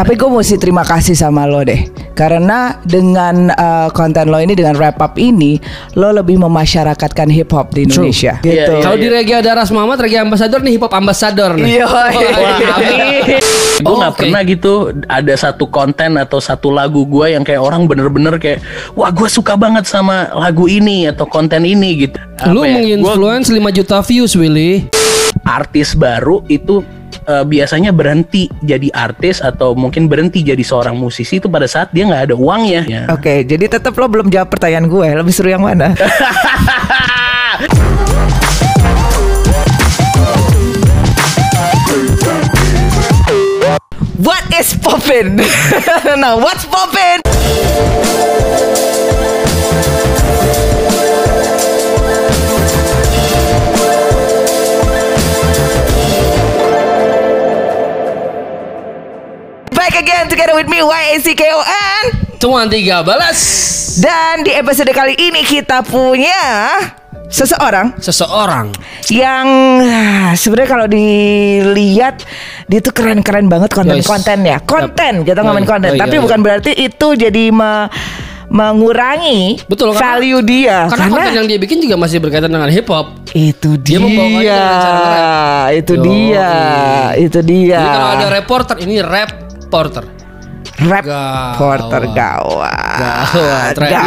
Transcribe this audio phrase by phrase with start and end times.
[0.00, 1.84] Tapi gue mesti terima kasih sama lo deh
[2.16, 5.60] Karena dengan uh, konten lo ini Dengan wrap up ini
[5.92, 8.08] Lo lebih memasyarakatkan hip hop di True.
[8.08, 8.80] Indonesia Iya, Gitu iya.
[8.80, 11.68] Kalau di Regi ada Ras Muhammad, Regi Ambassador nih hip hop ambassador nih.
[11.76, 11.86] Iya, iya.
[11.86, 12.08] Wah,
[12.80, 13.40] amin.
[13.76, 14.72] gue nggak pernah gitu
[15.04, 19.52] ada satu konten atau satu lagu gue yang kayak orang bener-bener kayak wah gue suka
[19.54, 22.16] banget sama lagu ini atau konten ini gitu.
[22.48, 24.88] Lu Apa ya, gua- menginfluence 5 juta views, Willy.
[25.44, 26.84] Artis baru itu
[27.28, 32.06] eh, biasanya berhenti jadi artis atau mungkin berhenti jadi seorang musisi itu pada saat dia
[32.06, 32.82] nggak ada uangnya.
[32.86, 33.02] Ya.
[33.12, 35.08] Oke, jadi tetap lo belum jawab pertanyaan gue.
[35.16, 35.92] Lebih seru yang mana?
[44.20, 45.40] What is poppin?
[46.20, 47.24] nah, what's poppin?
[60.00, 62.04] Again together with me YACKON
[62.40, 63.36] Cuman tiga balas.
[64.00, 66.72] Dan di episode kali ini kita punya
[67.28, 68.72] seseorang Seseorang.
[69.08, 69.46] yang
[69.84, 72.24] ah, sebenarnya kalau dilihat
[72.64, 74.64] dia tuh keren-keren banget konten-kontennya.
[74.64, 76.24] Konten, kita ngomongin konten, yoi, tapi yoi.
[76.24, 77.92] bukan berarti itu jadi me-
[78.50, 82.88] mengurangi Betul, karena- value dia Karena, konten yang dia bikin juga masih berkaitan dengan hip
[82.88, 83.20] hop.
[83.30, 84.10] itu Dia dia,
[84.42, 84.42] dengan
[84.74, 85.70] cara nge-rap.
[85.76, 86.50] itu dia,
[87.14, 87.78] itu dia.
[87.78, 89.30] Jadi kalau ada reporter ini rap
[89.70, 90.04] porter.
[90.80, 91.56] rap Gawat.
[91.60, 94.00] porter gawat, nih.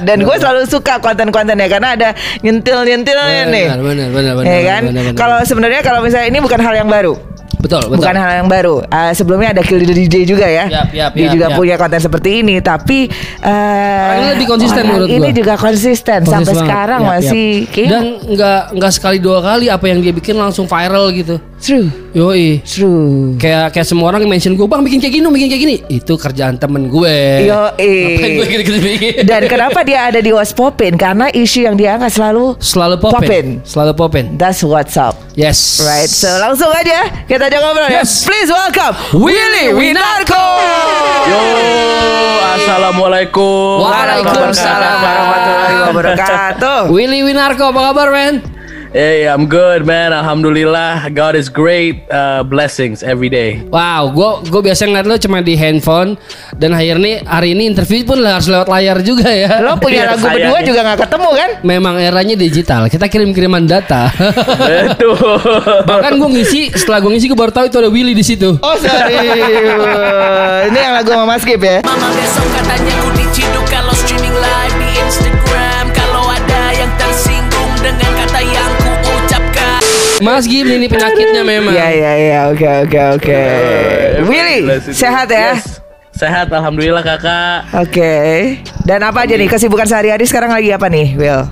[0.00, 2.08] Dan gue selalu suka konten-kontennya karena ada
[2.40, 3.66] nyentil-nyentilnya nih.
[3.68, 4.82] Benar, benar, benar, benar, Ya kan?
[5.12, 7.14] Kalau sebenarnya kalau misalnya ini bukan hal yang baru.
[7.62, 8.02] Betul, betul.
[8.02, 8.82] Bukan hal yang baru.
[8.90, 10.66] Uh, sebelumnya ada Kill the DJ juga ya.
[10.66, 11.54] Yap, yap, Dia yap, juga yap.
[11.54, 13.06] punya konten seperti ini, tapi
[13.38, 15.36] uh, Ini lebih konsisten menurut Ini gua.
[15.36, 16.62] juga konsisten Konsisten sampai banget.
[16.66, 17.70] sekarang Yap, masih yap.
[17.70, 21.38] kayak Dan nggak nggak sekali dua kali apa yang dia bikin langsung viral gitu.
[21.62, 22.60] true, Yoi.
[22.60, 23.40] true.
[23.40, 26.12] Kayak kayak semua orang yang mention gue bang bikin kayak gini bikin kayak gini itu
[26.20, 27.48] kerjaan temen gue.
[27.48, 29.24] Yo, Ngapain gue gitu-gitu bikin?
[29.24, 31.00] Dan kenapa dia ada di Was Popin?
[31.00, 33.16] Karena isu yang dia angkat selalu Selalu popin.
[33.16, 33.46] Popin.
[33.64, 34.24] Selalu popin.
[34.36, 35.16] That's what's up.
[35.32, 35.80] Yes.
[35.80, 38.04] Right, so langsung aja kita aja ngobrol ya.
[38.04, 38.28] Yes.
[38.28, 40.44] Please welcome Willy Winarko.
[41.32, 41.40] Yo,
[42.60, 43.88] assalamualaikum.
[43.88, 44.96] Waalaikumsalam.
[45.00, 46.78] warahmatullahi wabarakatuh.
[46.92, 48.61] Willy Winarko apa kabar men?
[48.92, 50.12] Hey, I'm good, man.
[50.12, 52.04] Alhamdulillah, God is great.
[52.12, 53.64] Uh, blessings every day.
[53.72, 56.20] Wow, gue gue biasa ngeliat lo cuma di handphone
[56.60, 59.64] dan akhirnya hari ini interview pun harus lewat layar juga ya.
[59.64, 61.50] Lo punya Iya, lagu berdua juga nggak ketemu kan?
[61.64, 62.92] Memang eranya digital.
[62.92, 64.12] Kita kirim-kiriman data.
[64.12, 65.40] Betul.
[65.88, 68.60] Bahkan gue ngisi setelah gue ngisi gue baru tahu itu ada Willy di situ.
[68.60, 69.16] Oh sorry,
[70.68, 71.80] ini yang lagu sama Mas Gip ya.
[71.80, 73.21] Mama besok katanya ku
[80.22, 81.74] Mas Gim ini penyakitnya memang.
[81.74, 83.40] Iya iya iya, oke oke oke.
[84.24, 84.96] Willy, Blessings.
[84.96, 85.58] sehat ya?
[85.58, 85.82] Yes.
[86.12, 87.72] Sehat, alhamdulillah kakak.
[87.74, 88.12] Oke.
[88.84, 91.42] Dan apa aja nih kesibukan sehari-hari sekarang lagi apa nih, Will?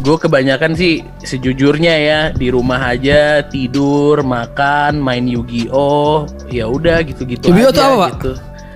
[0.00, 7.50] Gue kebanyakan sih sejujurnya ya di rumah aja tidur, makan, main Yu-Gi-Oh, ya udah gitu-gitu.
[7.50, 8.10] Yu-Gi-Oh tuh apa, Pak?
[8.16, 8.32] gitu.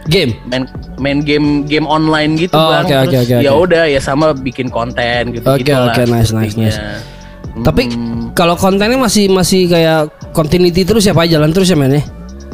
[0.07, 0.33] Game.
[0.47, 0.63] Main
[0.99, 2.87] main game game online gitu Oh, bang.
[2.87, 6.79] oke, Terus oke, ya udah ya sama bikin konten gitu Oke, oke, nice, nice, nice.
[7.57, 8.33] Tapi Hmm.
[8.33, 12.03] kalau kontennya masih masih kayak continuity terus ya Pak jalan terus ya men ya?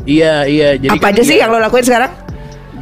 [0.03, 0.69] Iya iya.
[0.77, 2.11] Jadi apa kan aja sih ya- yang lo lakuin sekarang?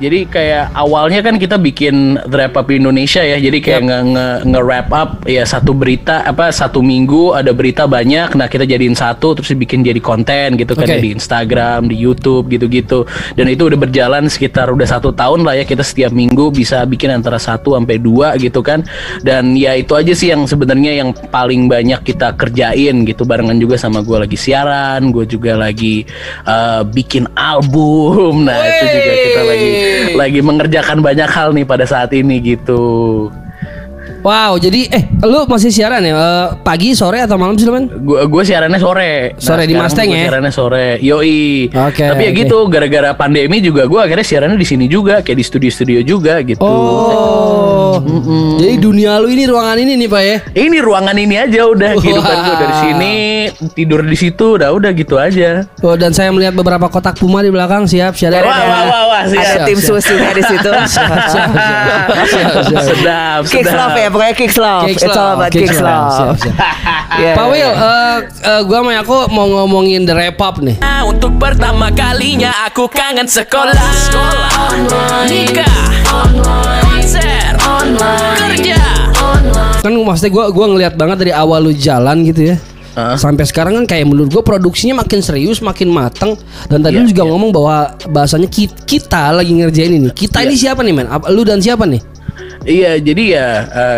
[0.00, 3.36] Jadi kayak awalnya kan kita bikin wrap up Indonesia ya.
[3.36, 7.84] Jadi kayak nge, nge, nge wrap up ya satu berita apa satu minggu ada berita
[7.84, 8.32] banyak.
[8.32, 11.04] Nah kita jadiin satu terus dibikin jadi konten gitu kan Oke.
[11.04, 13.04] di Instagram, di YouTube gitu-gitu.
[13.36, 17.12] Dan itu udah berjalan sekitar udah satu tahun lah ya kita setiap minggu bisa bikin
[17.12, 18.80] antara satu sampai dua gitu kan.
[19.20, 23.76] Dan ya itu aja sih yang sebenarnya yang paling banyak kita kerjain gitu barengan juga
[23.76, 26.08] sama gue lagi siaran, gue juga lagi
[26.48, 28.48] uh, bikin album.
[28.48, 29.70] Nah itu juga kita lagi
[30.14, 33.28] lagi mengerjakan banyak hal nih pada saat ini gitu.
[34.20, 37.88] Wow, jadi eh lu masih siaran ya Eh, pagi, sore atau malam sih lu men?
[38.04, 39.32] Gue gue siarannya sore.
[39.40, 40.24] Sore di sekarang Mustang gua ya?
[40.28, 40.88] Siarannya sore.
[41.00, 41.40] Yoi.
[41.70, 42.40] Oke, Tapi ya oke.
[42.44, 46.60] gitu gara-gara pandemi juga gue akhirnya siarannya di sini juga kayak di studio-studio juga gitu.
[46.60, 47.96] Oh,
[48.56, 50.36] jadi dunia lu ini ruangan ini nih pak ya?
[50.52, 53.14] Ini ruangan ini aja udah kehidupan gue dari sini
[53.72, 55.64] tidur di situ udah udah gitu aja.
[55.80, 58.32] Oh dan saya melihat beberapa kotak puma di belakang siap siap.
[58.32, 59.88] Wah, wah, wah, wah, siap, ada siap, tim siap.
[59.96, 60.70] susunya di situ.
[62.80, 63.78] Sedap, Kicks sedap.
[63.80, 64.84] love ya, pokoknya kicks love.
[64.84, 65.88] Kicks It's all about kicks kicks love.
[65.88, 66.36] love.
[66.36, 66.56] Siap, siap.
[67.10, 67.34] Yeah.
[67.34, 70.78] Pak Will, eh eh, gua sama aku mau ngomongin the rap up nih.
[70.78, 73.74] Nah, Untuk pertama kalinya aku kangen sekolah
[75.26, 75.90] Nikah
[76.86, 77.58] Konser
[78.38, 78.78] Kerja
[79.82, 82.56] Kan maksudnya gua gua ngeliat banget dari awal lu jalan gitu ya.
[82.90, 83.14] Hah?
[83.14, 86.34] sampai sekarang kan kayak menurut gue produksinya makin serius, makin mateng.
[86.66, 87.30] Dan tadi Iya, lu juga iya.
[87.30, 87.76] ngomong bahwa
[88.10, 90.10] bahasanya ki- kita lagi ngerjain ini.
[90.10, 91.06] Kita ini siapa nih men?
[91.30, 92.02] Lu dan siapa nih?
[92.60, 93.46] Iya, jadi ya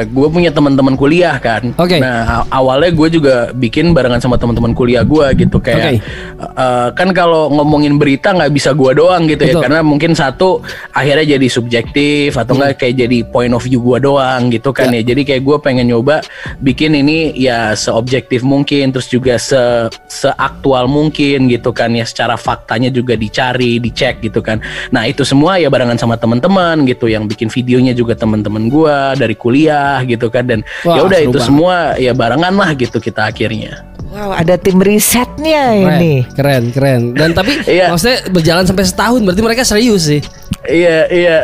[0.06, 1.74] gue punya teman-teman kuliah kan.
[1.74, 1.98] Oke.
[1.98, 5.98] Nah a- awalnya gue juga bikin barengan sama teman-teman kuliah gue gitu kayak Oke.
[6.46, 9.62] eh, kan kalau ngomongin berita nggak bisa gue doang gitu ya Betul.
[9.66, 10.62] karena mungkin satu
[10.94, 15.02] akhirnya jadi subjektif atau enggak kayak jadi point of view gue doang gitu kan ya.
[15.02, 16.22] Jadi kayak gue pengen nyoba
[16.62, 22.94] bikin ini ya seobjektif mungkin terus juga se seaktual mungkin gitu kan ya secara faktanya
[22.94, 24.62] juga dicari, dicek gitu kan.
[24.94, 29.36] Nah itu semua ya barengan sama teman-teman gitu yang bikin videonya juga teman-teman gua dari
[29.36, 31.46] kuliah gitu kan dan ya udah itu banget.
[31.46, 33.84] semua ya barengan lah gitu kita akhirnya.
[34.12, 36.14] Wow, ada tim risetnya Keren, ini.
[36.28, 37.02] keren, keren.
[37.12, 37.88] Dan tapi Iya.
[37.88, 40.20] maksudnya berjalan sampai setahun, berarti mereka serius sih.
[40.62, 41.36] Iya iya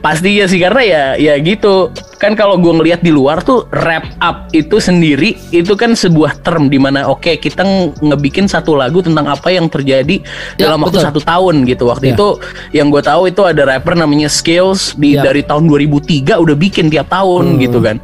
[0.00, 1.86] pasti ya sih karena ya ya gitu
[2.16, 6.66] kan kalau gue ngelihat di luar tuh wrap up itu sendiri itu kan sebuah term
[6.66, 10.18] di mana oke kita ng- ngebikin satu lagu tentang apa yang terjadi
[10.56, 11.06] Ya, dalam waktu betul.
[11.06, 12.14] satu tahun gitu waktu Ya.
[12.16, 12.26] itu
[12.72, 15.22] yang gue tahu itu ada rapper namanya Skills di Ya.
[15.22, 17.60] dari tahun 2003 udah bikin tiap tahun Hmm.
[17.60, 17.96] gitu kan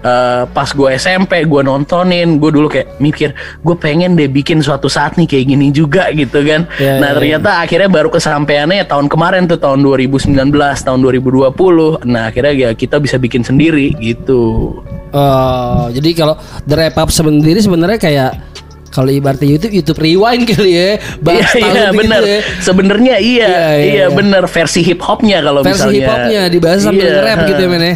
[0.00, 4.86] Eh, pas gue SMP gue nontonin gue dulu kayak mikir gue pengen deh bikin suatu
[4.86, 7.14] saat nih kayak gini juga gitu kan Ya, nah ya.
[7.14, 10.30] ternyata akhirnya baru kesampaiannya ya tahun kemarin tuh tahun 2019
[10.78, 11.50] tahun 2020
[12.04, 14.78] nah akhirnya ya kita bisa bikin sendiri gitu
[15.08, 18.30] Oh, jadi kalau The Wrap Up sendiri sebenarnya kayak
[18.88, 20.90] kalau ibaratnya YouTube YouTube Rewind kali ya.
[21.18, 22.20] bahas Iya iya gitu benar.
[22.22, 22.38] ya.
[22.60, 24.06] Sebenarnya iya Iya, iya, iya, iya.
[24.08, 25.96] benar versi hip hopnya kalau Versi misalnya.
[25.96, 27.94] hip hopnya dibahas sambil Iya, rap gitu ya men ya.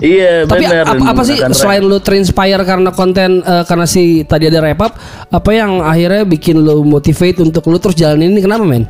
[0.00, 0.84] Iya Tapi benar.
[0.96, 4.92] apa, apa sih selain lu terinspire karena konten eh, karena si tadi ada wrap up,
[5.28, 8.88] apa yang akhirnya bikin lu motivate untuk lu terus jalanin ini kenapa men?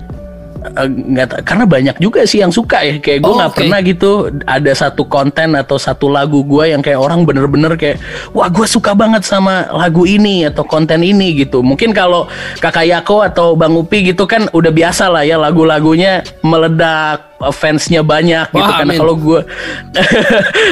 [0.60, 3.58] Eh, nggak ta- karena banyak juga sih yang suka ya kayak gue Oh, nggak oke.
[3.58, 4.10] pernah gitu
[4.44, 7.96] ada satu konten atau satu lagu gue yang kayak orang bener-bener kayak
[8.30, 12.28] wah gue suka banget sama lagu ini atau konten ini gitu mungkin kalau
[12.58, 18.52] kakak Yako atau bang Upi gitu kan udah biasa lah ya lagu-lagunya meledak fansnya banyak
[18.52, 19.00] gitu Wah, kan amin.
[19.00, 19.40] kalau gue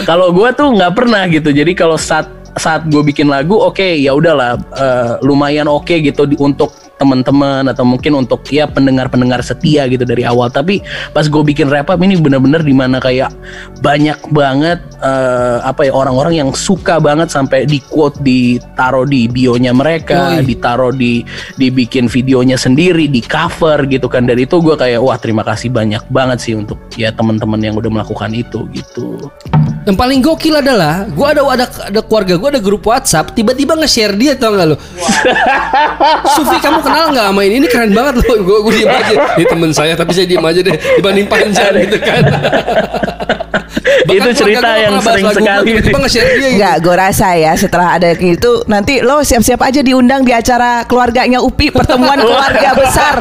[0.05, 4.13] kalau gue tuh nggak pernah gitu jadi kalau saat saat gue bikin lagu oke ya
[4.13, 10.03] udahlah eh, lumayan oke gitu di, untuk teman-teman atau mungkin untuk ya pendengar-pendengar setia gitu
[10.03, 10.51] dari awal.
[10.51, 10.83] Tapi
[11.15, 13.31] pas gue bikin rap up ini bener-bener di mana kayak
[13.81, 19.71] banyak banget eh, apa ya orang-orang yang suka banget sampai di quote ditaruh di bionya
[19.71, 20.51] mereka Yoi.
[20.51, 21.23] ditaruh di
[21.57, 24.27] dibikin videonya sendiri di cover gitu kan.
[24.27, 27.89] Dari itu gue kayak wah terima kasih banyak banget sih untuk ya teman-teman yang udah
[27.89, 29.31] melakukan itu gitu
[29.89, 34.13] Yang paling gokil adalah gua ada ada ada keluarga gua ada grup WhatsApp tiba-tiba nge-share
[34.21, 34.77] dia tau gak lu?
[36.37, 37.65] Sufi kamu kenal nggak sama ini?
[37.65, 38.37] Ini keren banget loh.
[38.45, 39.17] Gua gua diem aja.
[39.41, 42.21] Ini temen saya tapi saya diem aja deh dibanding panjang gitu kan.
[44.09, 45.65] Bahkan Itu cerita yang sering sekali.
[45.69, 46.55] Tiba-tiba nge-share dia gitu.
[46.57, 51.39] Enggak, gue rasa ya setelah ada itu nanti lo siap-siap aja diundang di acara keluarganya
[51.39, 53.15] Upi pertemuan keluarga besar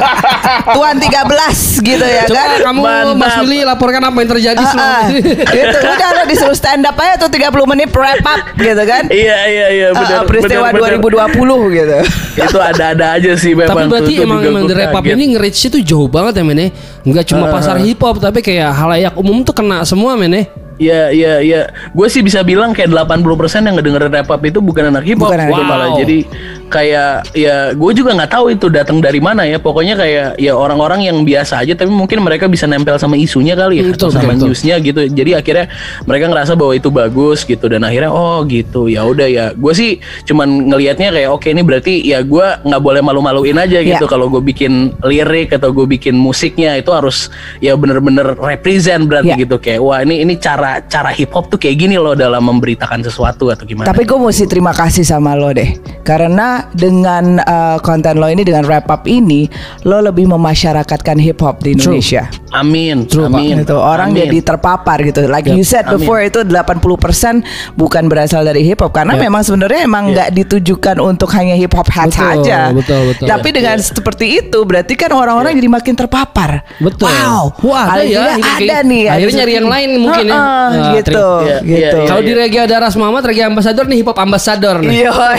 [0.72, 2.50] Tuan 13 gitu ya Coba kan.
[2.64, 3.16] kamu Mantap.
[3.18, 5.06] Mas Willy laporkan apa yang terjadi selama ah.
[5.44, 9.04] gitu udah lo disuruh stand up aja tuh 30 menit wrap up gitu kan.
[9.12, 10.96] iya iya iya benar ah, peristiwa benar.
[11.04, 11.98] 2020 gitu.
[12.38, 15.24] itu ada-ada aja sih memang Tapi berarti Tuh, emang emang gua The Rap Up ini
[15.36, 16.68] nge-reach itu jauh banget ya men ya.
[17.04, 20.44] Nggak cuma Ah, pasar hip hop tapi kayak halayak umum tuh kena semua men ya.
[20.78, 21.62] Iya iya iya.
[21.90, 23.26] Gue sih bisa bilang kayak 80%
[23.66, 25.66] yang ngedengerin rap up itu bukan anak hip hop Bukan anak hop.
[25.66, 25.90] malah.
[25.94, 26.00] Wow.
[26.06, 26.18] Jadi
[26.68, 29.58] kayak ya gue juga nggak tahu itu datang dari mana ya.
[29.58, 33.82] Pokoknya kayak ya orang-orang yang biasa aja tapi mungkin mereka bisa nempel sama isunya kali
[33.82, 35.02] ya Betul, atau sama betul, newsnya gitu.
[35.08, 35.66] Jadi akhirnya
[36.04, 39.46] mereka ngerasa bahwa itu bagus gitu dan akhirnya oh gitu ya udah ya.
[39.56, 43.96] Gue sih cuman ngelihatnya kayak oke ini berarti ya gue nggak boleh malu-maluin aja gitu
[43.98, 44.06] Ya.
[44.06, 49.42] kalau gue bikin lirik atau gue bikin musiknya itu harus ya bener-bener represent berarti Ya.
[49.42, 53.04] gitu kayak wah ini ini cara cara hip hop tuh kayak gini loh dalam memberitakan
[53.04, 58.16] sesuatu atau gimana Tapi gue mesti terima kasih sama lo deh, karena dengan uh, konten
[58.16, 59.46] lo ini dengan wrap up ini,
[59.84, 61.94] lo lebih memasyarakatkan hip hop di True.
[61.94, 62.26] Indonesia.
[62.48, 64.24] amin True, amin Gitu, orang amin.
[64.24, 65.28] jadi terpapar gitu.
[65.28, 66.00] Like you said Amin.
[66.00, 67.44] before itu 80%
[67.76, 69.22] bukan berasal dari hip hop karena Ya.
[69.24, 72.72] memang sebenarnya emang nggak ditujukan untuk hanya hip hop hats Betul, aja.
[72.72, 73.26] betul, betul.
[73.28, 76.64] Tapi dengan seperti itu berarti kan orang-orang jadi makin terpapar.
[76.80, 77.12] Betul.
[77.12, 77.52] Wow.
[77.62, 78.40] Wah, ada ya.
[78.40, 79.04] Ada nih.
[79.06, 80.34] Akhirnya ada nyari yang lain mungkin ya.
[80.34, 81.28] Heeh, Nah, gitu.
[81.44, 81.98] Iya, iya, gitu.
[82.00, 82.08] iya.
[82.08, 85.04] Kalau di Regi ada Ras Muhammad, Regi Ambassador nih hip hop ambassador nih.
[85.04, 85.12] Iya.
[85.12, 85.36] Wah,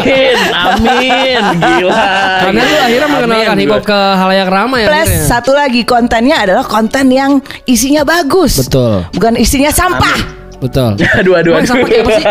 [0.00, 2.04] amin amin gila
[2.40, 5.26] Karena lu akhirnya Amin, mengenalkan hip hop ke halayak ramai Plus akhirnya.
[5.26, 8.64] satu lagi kontennya adalah konten yang isinya bagus.
[8.64, 9.04] Betul.
[9.12, 10.39] Bukan isinya sampah.
[10.60, 10.92] Betul.
[11.20, 11.32] aduh
[11.64, 12.24] sama kayak apa sih?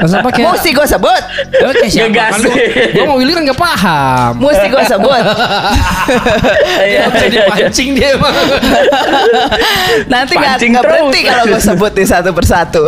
[0.00, 1.22] Masa pakai Mesti gue sebut.
[1.68, 2.08] Oke siapa?
[2.08, 2.32] Ngegas.
[2.32, 2.56] Kan gua,
[2.96, 4.32] gua mau Willy kan gak paham.
[4.40, 5.22] Mesti gue sebut.
[6.80, 8.34] Iya, Gak bisa dipancing dia emang.
[10.08, 12.84] Nanti nggak Pancing nggak berhenti kalau gue sebut di satu persatu.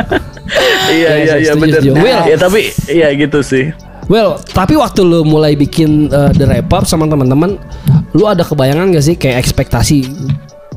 [0.90, 1.80] iya iya iya benar
[2.26, 3.70] ya tapi ya gitu sih
[4.10, 7.62] Well, tapi waktu lu mulai bikin uh, The Wrap Up sama teman-teman,
[8.10, 10.02] lu ada kebayangan gak sih kayak ekspektasi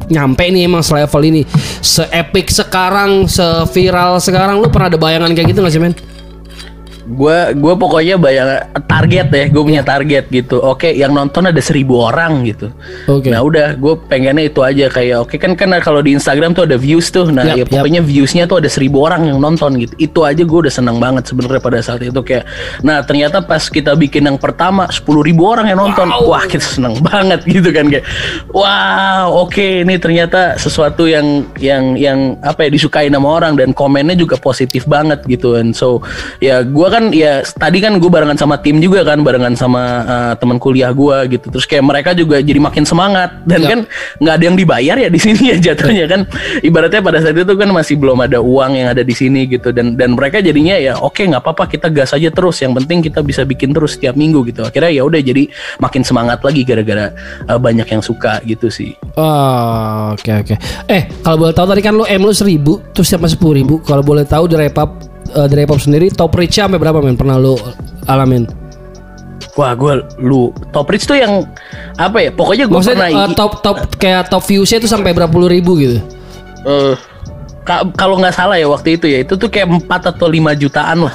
[0.10, 1.42] nyampe nih emang selevel ini,
[1.82, 5.96] se-epic sekarang, se-viral sekarang, lu pernah ada bayangan kayak gitu gak sih men?
[7.04, 10.64] Gua gua pokoknya bayang target ya, gue punya target gitu.
[10.64, 12.72] Oke, yang nonton ada seribu orang gitu.
[13.12, 13.28] Oke.
[13.28, 16.80] Nah udah, gue pengennya itu aja kayak oke kan kan kalau di Instagram tuh ada
[16.80, 17.28] views tuh.
[17.28, 19.94] Nah Yap, ya pokoknya viewsnya tuh ada seribu orang yang nonton gitu.
[20.00, 22.48] Itu aja gue udah seneng banget sebenarnya pada saat itu kayak.
[22.86, 27.02] Nah ternyata pas kita bikin yang pertama sepuluh ribu orang yang nonton, wah kita seneng
[27.04, 28.06] banget gitu kan kayak.
[28.54, 34.16] Wow, oke ini ternyata sesuatu yang yang yang apa ya disukai sama orang dan komennya
[34.16, 35.58] juga positif banget gitu.
[35.58, 36.00] And so
[36.40, 40.34] ya gue kan ya tadi kan gue barengan sama tim juga kan barengan sama uh,
[40.38, 41.50] teman kuliah gue gitu.
[41.50, 43.34] Terus kayak mereka juga jadi makin semangat.
[43.50, 43.70] Dan Ya.
[43.74, 43.80] kan
[44.22, 46.22] nggak ada yang dibayar ya di sini ya jatuhnya kan.
[46.62, 49.74] Ibaratnya pada saat itu kan masih belum ada uang yang ada di sini gitu.
[49.74, 52.62] Dan dan mereka jadinya ya oke nggak apa-apa kita gas aja terus.
[52.62, 54.62] Yang penting kita bisa bikin terus setiap minggu gitu.
[54.62, 55.50] Akhirnya ya udah jadi
[55.82, 57.10] makin semangat lagi gara-gara
[57.50, 58.94] uh, banyak yang suka gitu sih.
[59.18, 60.56] Oh, oke oke.
[60.92, 62.60] Eh, kalau boleh tahu tadi kan lu M lu 1000
[62.94, 66.78] terus siapa 10.000 Kalau boleh tahu The Wrap The Wrap Up sendiri top reach sampai
[66.78, 67.58] berapa men pernah lu
[68.06, 68.46] alamin?
[69.54, 71.46] wah gue lu top reach tuh yang
[71.94, 75.46] apa ya pokoknya gue pernah eh, top top kayak top viewsnya itu sampai berapa puluh
[75.46, 76.02] ribu gitu?
[76.64, 76.94] Eh,
[77.62, 81.06] ka- kalau nggak salah ya waktu itu ya itu tuh kayak 4 atau 5 jutaan
[81.06, 81.14] lah.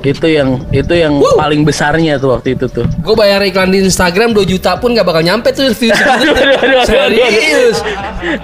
[0.00, 2.84] Itu yang itu yang paling besarnya tuh waktu itu tuh.
[3.00, 5.96] Gue bayar iklan di Instagram 2 juta pun gak bakal nyampe tuh views.
[6.88, 7.78] Serius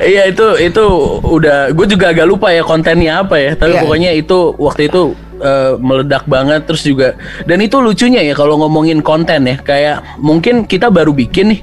[0.01, 0.85] Iya itu itu
[1.21, 3.83] udah gue juga agak lupa ya kontennya apa ya tapi Iya.
[3.83, 5.03] pokoknya itu waktu itu
[5.41, 10.67] eh, meledak banget terus juga dan itu lucunya ya kalau ngomongin konten ya kayak mungkin
[10.67, 11.61] kita baru bikin nih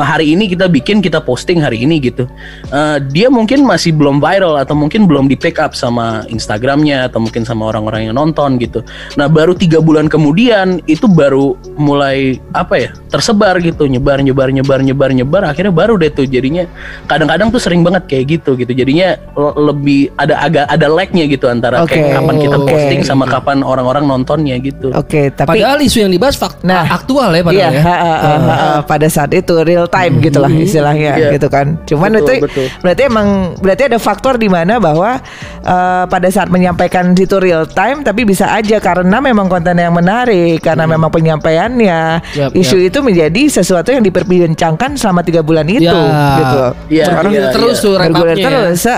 [0.00, 2.26] hari ini kita bikin kita posting hari ini gitu.
[2.68, 7.22] Eh, dia mungkin masih belum viral atau mungkin belum di pick up sama Instagramnya atau
[7.22, 8.82] mungkin sama orang-orang yang nonton gitu.
[9.14, 13.86] Nah baru tiga bulan kemudian itu baru mulai apa ya tersebar gitu.
[13.86, 15.42] Nyebar nyebar nyebar nyebar nyebar.
[15.46, 16.66] Akhirnya baru deh tuh jadinya.
[17.06, 18.72] Kadang-kadang tuh sering banget kayak gitu gitu.
[18.72, 23.24] Jadinya le- lebih ada agak ada lag-nya gitu antara Oke, kayak kapan kita posting sama
[23.24, 24.90] kapan orang-orang nontonnya gitu.
[24.92, 27.80] Oke, tapi Padahal isu yang dibahas fak- Nah, aktual ya Iya, padahal ya.
[27.80, 28.68] ha, ha, ha, ha, ha.
[28.82, 31.28] pada saat itu real time gitulah istilahnya Iya.
[31.34, 31.78] gitu kan.
[31.84, 32.66] Cuman Betul, itu betul.
[32.82, 33.28] berarti emang
[33.58, 35.18] berarti ada faktor di mana bahwa
[35.62, 40.62] eh, pada saat menyampaikan itu real time tapi bisa aja karena memang konten yang menarik
[40.62, 46.38] karena memang penyampaiannya Yap, isu itu menjadi sesuatu yang diperbincangkan selama tiga bulan itu Ya.
[46.38, 46.62] gitu.
[46.90, 47.84] Iya, Bergulir iya, terus iya.
[47.84, 48.44] tuh bergulir ya.
[48.48, 48.94] terus Bisa,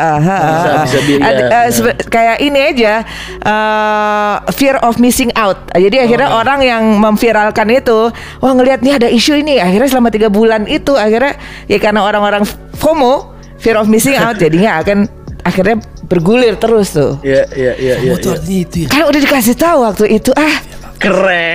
[0.85, 2.95] bisa kayak ini aja
[3.42, 9.09] eh, fear of missing out jadi akhirnya orang yang memviralkan itu wah ngelihat nih ada
[9.09, 11.34] isu ini akhirnya selama tiga bulan itu akhirnya
[11.66, 12.44] ya karena orang-orang
[12.76, 15.08] FOMO fear of missing out jadinya akan
[15.42, 18.12] akhirnya bergulir terus tuh Iya iya iya iya.
[18.12, 18.37] Oh, itu iya.
[18.37, 20.56] artinya itu ya kan udah dikasih tahu waktu itu ah
[20.98, 21.54] Keren.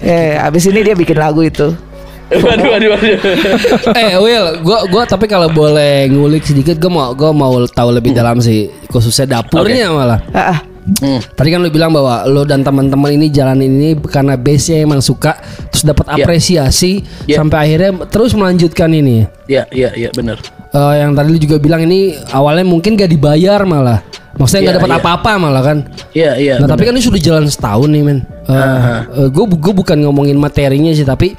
[0.00, 1.76] eh abis ini dia bikin lagu itu
[2.32, 3.18] waduh waduh waduh.
[4.00, 8.16] eh Will, gua gua tapi kalau boleh ngulik sedikit, gua mau gua mau tahu lebih
[8.16, 10.24] dalam sih, khususnya dapurnya malah.
[10.32, 10.58] ah, ah.
[10.82, 11.22] Hmm.
[11.22, 15.38] Tadi kan lu bilang bahwa lu dan teman-teman ini jalanin ini karena base-nya emang suka,
[15.70, 16.14] terus dapat Iya.
[16.18, 17.38] apresiasi Iya.
[17.38, 19.22] sampai akhirnya terus melanjutkan ini.
[19.46, 20.42] Iya iya iya benar.
[20.74, 24.02] Eh, yang tadi lu juga bilang ini awalnya mungkin gak dibayar malah,
[24.34, 24.98] maksudnya nggak Iya, dapat iya.
[24.98, 25.78] apa-apa malah kan.
[26.10, 26.54] Iya iya.
[26.58, 26.90] Nah tapi benar.
[26.90, 28.18] kan ini sudah jalan setahun nih men.
[29.30, 31.38] Gue gue bukan ngomongin materinya sih tapi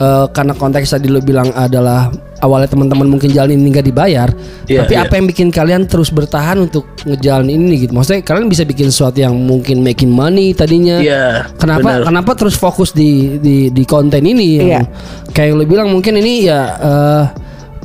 [0.00, 2.08] eh, karena konteks tadi lo bilang adalah
[2.40, 4.28] awalnya teman-teman mungkin jalan ini nggak dibayar.
[4.64, 5.04] Iya, tapi iya.
[5.04, 7.92] apa yang bikin kalian terus bertahan untuk ngejalan ini gitu?
[7.92, 10.98] Maksudnya kalian bisa bikin sesuatu yang mungkin making money tadinya.
[10.98, 12.08] Iya, Kenapa benar.
[12.08, 14.56] kenapa terus fokus di di di konten ini?
[14.58, 14.80] Iya.
[14.80, 14.86] Yang,
[15.30, 16.60] Kayak yang lo bilang mungkin ini ya.
[16.80, 17.24] eh,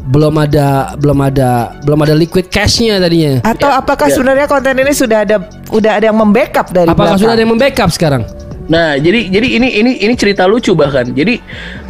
[0.05, 1.49] belum ada belum ada
[1.81, 3.41] belum ada liquid cashnya tadinya.
[3.41, 4.13] atau Ya, apakah ya.
[4.13, 5.41] sebenarnya konten ini sudah ada
[5.73, 7.21] udah ada yang membackup dari Apakah belakang?
[7.25, 8.21] sudah ada yang membackup sekarang?
[8.65, 11.05] Nah, jadi jadi ini ini ini cerita lucu bahkan.
[11.07, 11.37] Jadi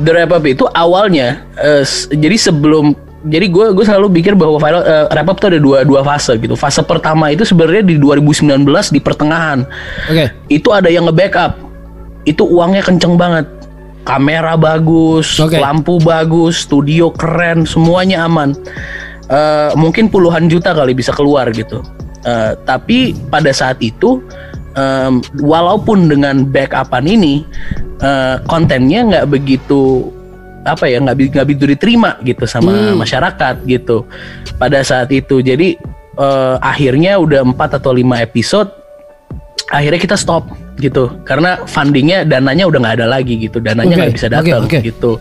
[0.04, 1.44] The Wrap Up itu awalnya
[1.82, 2.92] s- jadi sebelum
[3.26, 6.38] jadi gue gue selalu pikir bahwa viral eh, wrap up itu ada dua dua fase
[6.38, 6.54] gitu.
[6.54, 8.62] Fase pertama itu sebenarnya di 2019
[8.94, 9.66] di pertengahan.
[10.06, 10.30] Oke.
[10.46, 11.58] Itu ada yang nge-backup.
[12.22, 13.50] Itu uangnya kenceng banget.
[14.06, 15.58] Kamera bagus, Oke.
[15.58, 18.54] lampu bagus, studio keren, semuanya aman.
[19.26, 21.82] Eh, mungkin puluhan juta kali bisa keluar gitu.
[22.22, 24.22] Eh, tapi pada saat itu,
[24.76, 27.44] em, walaupun dengan backupan ini,
[28.04, 30.12] eh, kontennya nggak begitu
[30.66, 34.06] apa ya nggak nggak begitu diterima gitu sama masyarakat gitu
[34.60, 35.40] pada saat itu.
[35.42, 35.80] Jadi
[36.20, 38.70] eh, akhirnya udah 4 atau 5 episode
[39.74, 40.46] akhirnya kita stop
[40.78, 41.10] gitu.
[41.24, 44.80] Karena fundingnya dananya udah nggak ada lagi gitu dananya nggak bisa datang oke, oke.
[44.84, 45.12] gitu.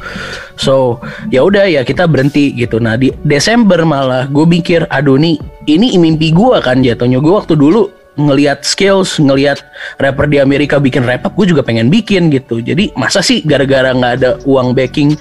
[0.59, 0.99] So
[1.31, 2.83] ya udah ya kita berhenti gitu.
[2.83, 5.39] Nah di Desember malah gue mikir aduh nih
[5.71, 7.23] ini mimpi gue kan jatuhnya.
[7.23, 9.63] Gue waktu dulu ngelihat skills, ngelihat
[9.99, 12.63] rapper di Amerika bikin rap gue juga pengen bikin gitu.
[12.63, 15.19] Jadi masa sih gara-gara nggak ada uang backing,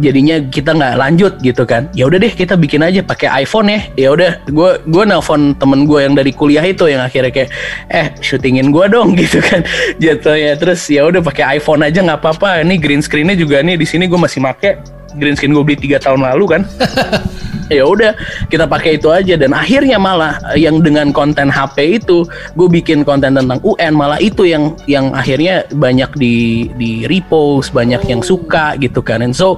[0.00, 1.88] jadinya kita nggak lanjut gitu kan?
[1.96, 3.80] Ya udah deh kita bikin aja pakai iPhone ya.
[3.96, 7.50] Ya udah, gue gue nelfon temen gue yang dari kuliah itu yang akhirnya kayak
[7.88, 9.64] eh syutingin gue dong gitu kan
[9.96, 10.60] jatuhnya.
[10.60, 12.60] Terus ya udah pakai iPhone aja nggak apa-apa.
[12.60, 14.76] Ini green screennya juga nih di sini gue masih make
[15.18, 16.62] green screen gue beli tiga tahun lalu kan.
[17.72, 18.12] ya udah
[18.52, 19.34] kita pakai itu aja.
[19.38, 24.20] Dan akhirnya malah eh, yang dengan konten HP itu gue bikin konten tentang UN malah
[24.20, 29.24] itu yang yang akhirnya banyak di di repost banyak yang suka gitu kan.
[29.24, 29.56] And so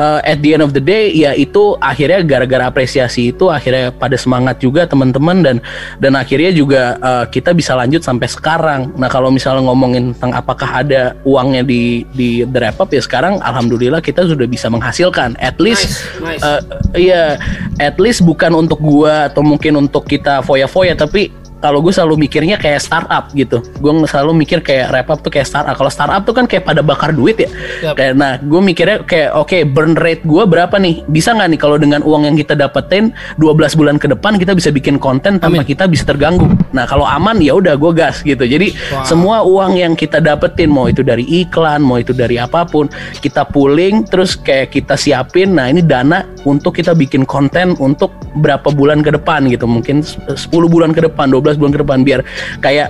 [0.00, 4.18] uh, at the end of the day ya itu akhirnya gara-gara apresiasi itu akhirnya pada
[4.18, 5.56] semangat juga teman-teman dan
[6.02, 8.90] dan akhirnya juga uh, kita bisa lanjut sampai sekarang.
[8.98, 13.38] Nah kalau misalnya ngomongin tentang apakah ada uangnya di di The Wrap Up ya sekarang
[13.40, 14.93] alhamdulillah kita sudah bisa menghasilkan
[15.42, 15.90] at least
[16.22, 16.42] Nice, nice.
[16.42, 16.60] uh,
[16.94, 17.42] Iya,
[17.82, 22.60] at least bukan untuk gua atau mungkin untuk kita foya-foya tapi kalau gue selalu mikirnya
[22.60, 23.64] kayak startup gitu.
[23.80, 25.72] Gue selalu mikir kayak wrap up tuh kayak startup.
[25.80, 27.48] Kalau startup tuh kan kayak pada bakar duit ya.
[27.80, 27.96] Yap.
[27.96, 31.08] Kayak nah, gue mikirnya kayak oke burn rate gue berapa nih?
[31.08, 34.68] Bisa nggak nih kalau dengan uang yang kita dapetin 12 bulan ke depan kita bisa
[34.68, 35.64] bikin konten tanpa Amin.
[35.64, 36.44] kita bisa terganggu.
[36.76, 38.44] Nah kalau aman ya udah gue gas gitu.
[38.44, 39.06] Jadi Wow.
[39.06, 42.90] semua uang yang kita dapetin mau itu dari iklan, mau itu dari apa pun,
[43.24, 45.56] kita pooling terus kayak kita siapin.
[45.56, 49.64] Nah ini dana untuk kita bikin konten untuk berapa bulan ke depan gitu.
[49.64, 50.34] Mungkin 10
[50.68, 52.20] bulan ke depan, 12 bulan ke depan biar
[52.60, 52.88] kayak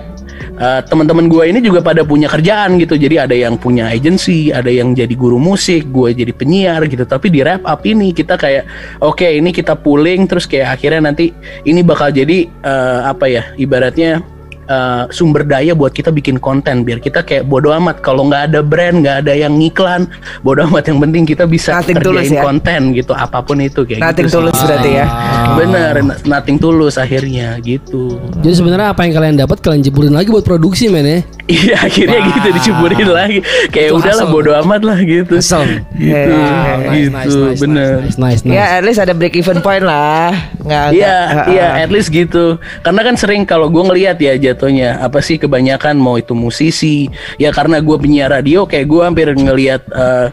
[0.59, 2.99] eh, teman-teman gue ini juga pada punya kerjaan gitu.
[2.99, 7.07] Jadi ada yang punya agency, ada yang jadi guru musik, gue jadi penyiar gitu.
[7.07, 8.67] Tapi di wrap up ini kita kayak
[9.01, 11.31] oke ini kita pooling terus kayak akhirnya nanti
[11.63, 14.34] ini bakal jadi eh, apa ya ibaratnya
[14.67, 18.59] uh, sumber daya buat kita bikin konten biar kita kayak bodo amat kalau nggak ada
[18.59, 20.05] brand nggak ada yang ngiklan
[20.41, 22.43] bodo amat yang penting kita bisa Nothing tulus kerjain ya.
[22.43, 24.65] konten gitu apa pun itu kayak Nothing gitu tulus sih.
[24.65, 25.05] berarti ya.
[25.53, 25.93] bener
[26.23, 30.87] nothing tulus akhirnya gitu Jadi sebenarnya apa yang kalian dapat kalian jeburin lagi buat produksi
[30.87, 31.19] men ya.
[31.47, 32.31] iya akhirnya Wow.
[32.31, 33.37] gitu diceburin lagi
[33.69, 34.33] kayak Itu udahlah hustle.
[34.33, 35.67] bodo amat lah gitu Hustle.
[35.93, 38.55] gitu Wow, gitu bener Nice, nice, nice.
[38.55, 40.33] Ya at least ada break even point lah.
[40.59, 41.15] Nggak Iya,
[41.47, 42.55] iya, at least gitu.
[42.81, 45.03] Karena kan sering kalau gue ngelihat ya jatuhnya.
[45.03, 49.83] Apa sih kebanyakan mau itu musisi, ya karena gue penyiar radio kayak gue hampir ngelihat
[49.91, 50.27] eh,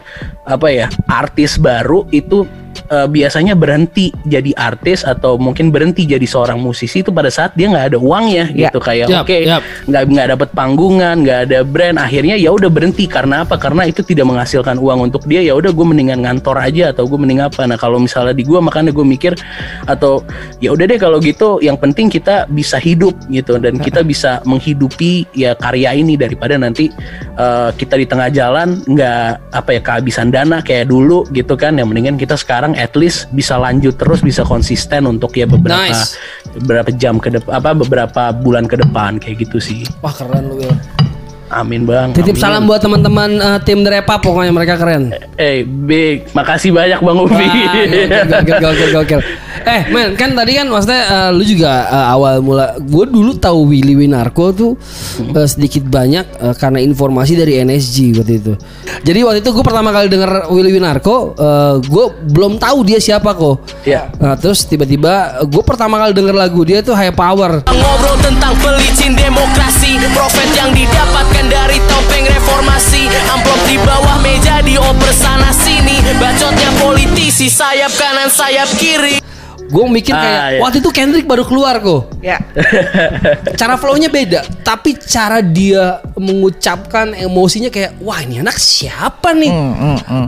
[0.47, 2.47] apa ya artis baru itu
[2.89, 7.69] eh, biasanya berhenti jadi artis atau mungkin berhenti jadi seorang musisi itu pada saat dia
[7.69, 8.69] nggak ada uangnya Ya.
[8.69, 9.61] gitu kayak oke yap.
[9.89, 13.05] nggak nggak dapat panggungan nggak ada brand akhirnya ya udah berhenti.
[13.09, 13.59] Karena apa?
[13.59, 17.19] Karena itu tidak menghasilkan uang untuk dia ya udah gue mendingan ngantor aja atau gue
[17.19, 17.67] mending apa.
[17.67, 19.35] Nah kalau misalnya di gue makanya gue mikir
[19.85, 20.23] atau
[20.63, 25.27] ya udah deh kalau gitu yang penting kita bisa hidup gitu dan kita bisa menghidupi
[25.35, 26.87] ya karya ini daripada nanti
[27.35, 31.75] eh, kita di tengah jalan nggak apa ya kehabisan dana kayak dulu gitu kan.
[31.75, 36.15] Yang mendingan kita sekarang at least bisa lanjut terus bisa konsisten untuk ya beberapa Nice.
[36.63, 40.63] beberapa jam ke depan apa beberapa bulan ke depan kayak gitu sih Wah keren lu
[40.63, 41.02] Will.
[41.55, 42.41] Amin bang Titip amin.
[42.41, 45.13] salam buat teman-teman eh, tim Up, pokoknya mereka keren.
[45.35, 49.21] eh big makasih banyak bang Ufi Wah, gokil, gokil, gokil, gokil.
[49.63, 53.69] Eh men kan tadi kan maksudnya eh, lu juga eh, awal mula gue dulu tahu
[53.69, 54.71] Willy Winarko tuh
[55.29, 58.53] eh, sedikit banyak eh, karena informasi dari NSG waktu itu.
[59.01, 61.35] Jadi waktu itu gue pertama kali denger Willy Winarko,
[61.79, 63.61] gue belum tahu dia siapa kok.
[63.83, 65.13] ya Nah, terus tiba-tiba
[65.43, 67.63] gue pertama kali denger lagu dia tuh High Power.
[67.65, 69.99] Ngobrol tentang pelicin demokrasi.
[70.15, 73.11] Profet yang didapatkan dari topeng reformasi.
[73.35, 75.99] Amplop di bawah meja dioper sana sini.
[76.15, 79.32] Bacotnya politisi sayap kanan sayap kiri
[79.73, 80.59] Gue mikir Ah, kayak iya.
[80.61, 82.13] waktu itu Kendrick baru keluar kok.
[82.21, 82.37] Ya.
[83.59, 89.49] Cara flownya beda, tapi cara dia mengucapkan emosinya kayak wah ini anak siapa nih?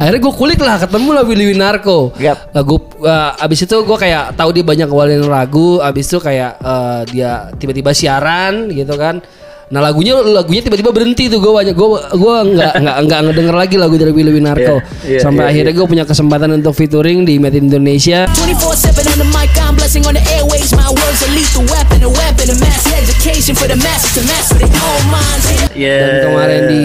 [0.02, 2.18] Akhirnya gue kulik lah, ketemu lah Willy Winarko.
[2.18, 2.50] Yap.
[2.58, 7.02] Lagu eh, abis itu gue kayak tahu dia banyak ngeluarin lagu, abis itu kayak eh,
[7.14, 9.22] dia tiba-tiba siaran gitu kan.
[9.66, 11.42] Nah lagunya lagunya tiba-tiba berhenti tuh.
[11.42, 14.78] Gue banyak gue gue nggak nggak nggak ngedenger lagi lagu dari Willy Winarko.
[14.78, 18.30] Iya, iya, sampai iya, akhirnya gue punya kesempatan untuk featuring di Made in Indonesia.
[18.38, 20.70] 24-7 on the mic, I'm blessing on the airways.
[20.78, 24.62] My words are lethal weapon, a weapon, a mass education for the masses to master
[24.62, 26.84] their own minds ya Dan kemarin di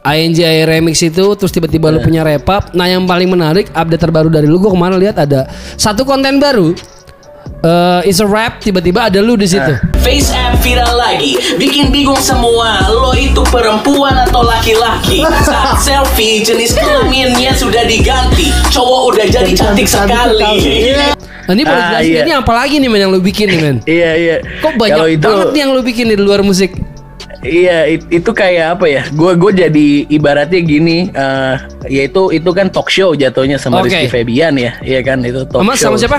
[0.00, 2.64] INJI Remix itu terus tiba-tiba lu punya rap up.
[2.72, 5.44] Nah, yang paling menarik update terbaru dari lu gua kemarin lihat ada
[5.76, 6.72] satu konten baru.
[7.60, 9.76] Eh is a rap tiba-tiba ada lu di situ.
[10.00, 16.72] Face app viral lagi Bikin bingung semua Lo itu perempuan atau laki-laki Saat selfie jenis
[16.72, 20.40] kelaminnya sudah diganti Cowok udah jadi cantik sekali
[21.44, 22.22] Nah, ini boleh Ah, jelasin iya.
[22.22, 23.76] ini apa lagi nih men yang lu bikin nih men?
[23.84, 26.70] iya iya Kok banyak Kalau itu banget nih yang lu bikin nih di luar musik?
[27.40, 29.02] Iya it- itu kayak apa ya?
[29.10, 31.56] Gue gue jadi ibaratnya gini, eh
[31.90, 33.88] yaitu itu kan talk show jatuhnya sama Oke.
[33.88, 35.88] Rizky Febian ya, iya kan itu talk Sama show.
[35.90, 36.18] sama siapa?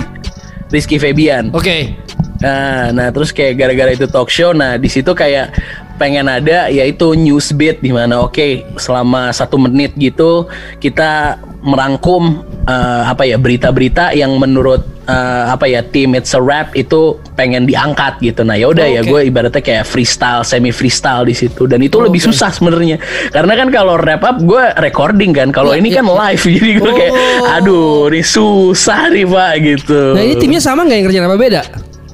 [0.71, 1.51] Rizky Febian.
[1.53, 1.99] Oke.
[2.41, 5.53] Nah, nah terus kayak gara-gara itu talk show, nah di situ kayak
[5.95, 10.49] pengen ada yaitu news beat di mana oke selama satu menit gitu
[10.81, 16.73] kita merangkum eh, apa ya berita-berita yang menurut eh, apa ya tim It's a Rap
[16.73, 18.41] itu pengen diangkat gitu.
[18.41, 19.13] Nah ya udah ya Oke.
[19.13, 22.97] gue ibaratnya kayak freestyle, semi freestyle di situ dan itu lebih susah sebenarnya
[23.29, 26.01] karena kan kalau rap up gue recording kan, kalau Ya, ini ya.
[26.01, 27.55] kan live jadi gue kayak Oh.
[27.61, 30.17] aduh ini susah nih pak gitu.
[30.17, 31.61] Nah ini timnya sama nggak yang kerjaan apa beda?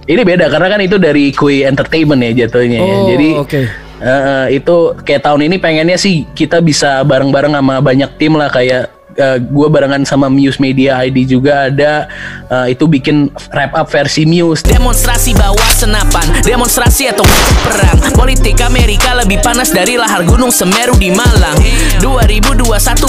[0.08, 2.96] Ini beda karena kan itu dari Kui Entertainment ya jatuhnya ya.
[2.96, 3.62] Oh, Jadi oke.
[4.00, 8.97] eh, itu kayak tahun ini pengennya sih kita bisa bareng-bareng sama banyak tim lah kayak
[9.18, 12.06] gue barengan sama Muse Media ID juga ada
[12.48, 13.18] eh, itu bikin
[13.50, 14.62] wrap up versi Muse.
[14.62, 17.26] Demonstrasi bawa senapan Demonstrasi atau
[17.62, 21.58] perang Politik Amerika lebih panas dari lahar gunung Semeru di Malang
[22.00, 22.64] 2021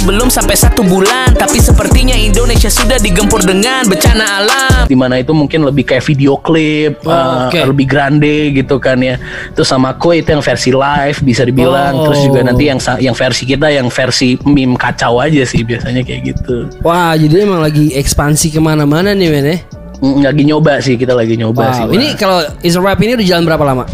[0.04, 5.30] belum sampai satu bulan Tapi sepertinya Indonesia sudah digempur dengan bencana alam Di mana itu
[5.30, 7.60] mungkin lebih kayak video klip, Oh, eh, oke.
[7.68, 9.20] lebih grande gitu kan ya.
[9.52, 11.92] Terus sama Koi itu yang versi live bisa dibilang.
[11.94, 12.04] Oh.
[12.08, 15.97] Terus juga nanti yang sa- yang versi kita yang versi meme kacau aja sih biasanya
[16.04, 16.66] kayak gitu.
[16.82, 19.58] Wah jadi emang lagi ekspansi ke mana-mana nih men ya.
[19.98, 21.82] Mm, Lagi nyoba sih kita lagi nyoba sih.
[21.82, 21.90] Wow.
[21.90, 21.96] Wak.
[21.98, 23.84] Ini kalau is a rap ini udah jalan berapa lama?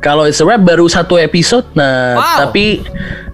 [0.00, 2.48] Kalau It's a Wrap baru satu episode, nah Wow.
[2.48, 2.80] tapi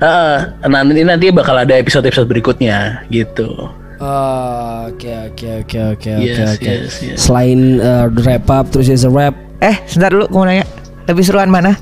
[0.03, 3.71] eh, nanti nanti bakal ada episode-episode berikutnya gitu.
[4.03, 6.73] Oh, Oke oke oke oke oke.
[7.17, 9.33] Selain uh, wrap up terus is a rap.
[9.63, 10.67] Eh, sebentar dulu gue mau nanya.
[11.07, 11.79] Lebih seruan mana?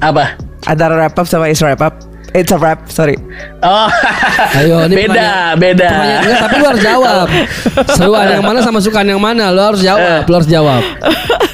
[0.00, 0.38] Apa?
[0.70, 1.98] Antara wrap up sama is wrap up?
[2.30, 3.18] It's a wrap, sorry.
[3.58, 3.90] Oh,
[4.54, 5.88] Ayo, ini beda, pertanyaan- beda.
[5.90, 7.26] Pertanyaan, enggak, tapi lu harus jawab.
[7.98, 9.50] Seruan yang mana sama sukaan yang mana?
[9.50, 10.22] Lu harus jawab.
[10.30, 10.82] Lu harus jawab.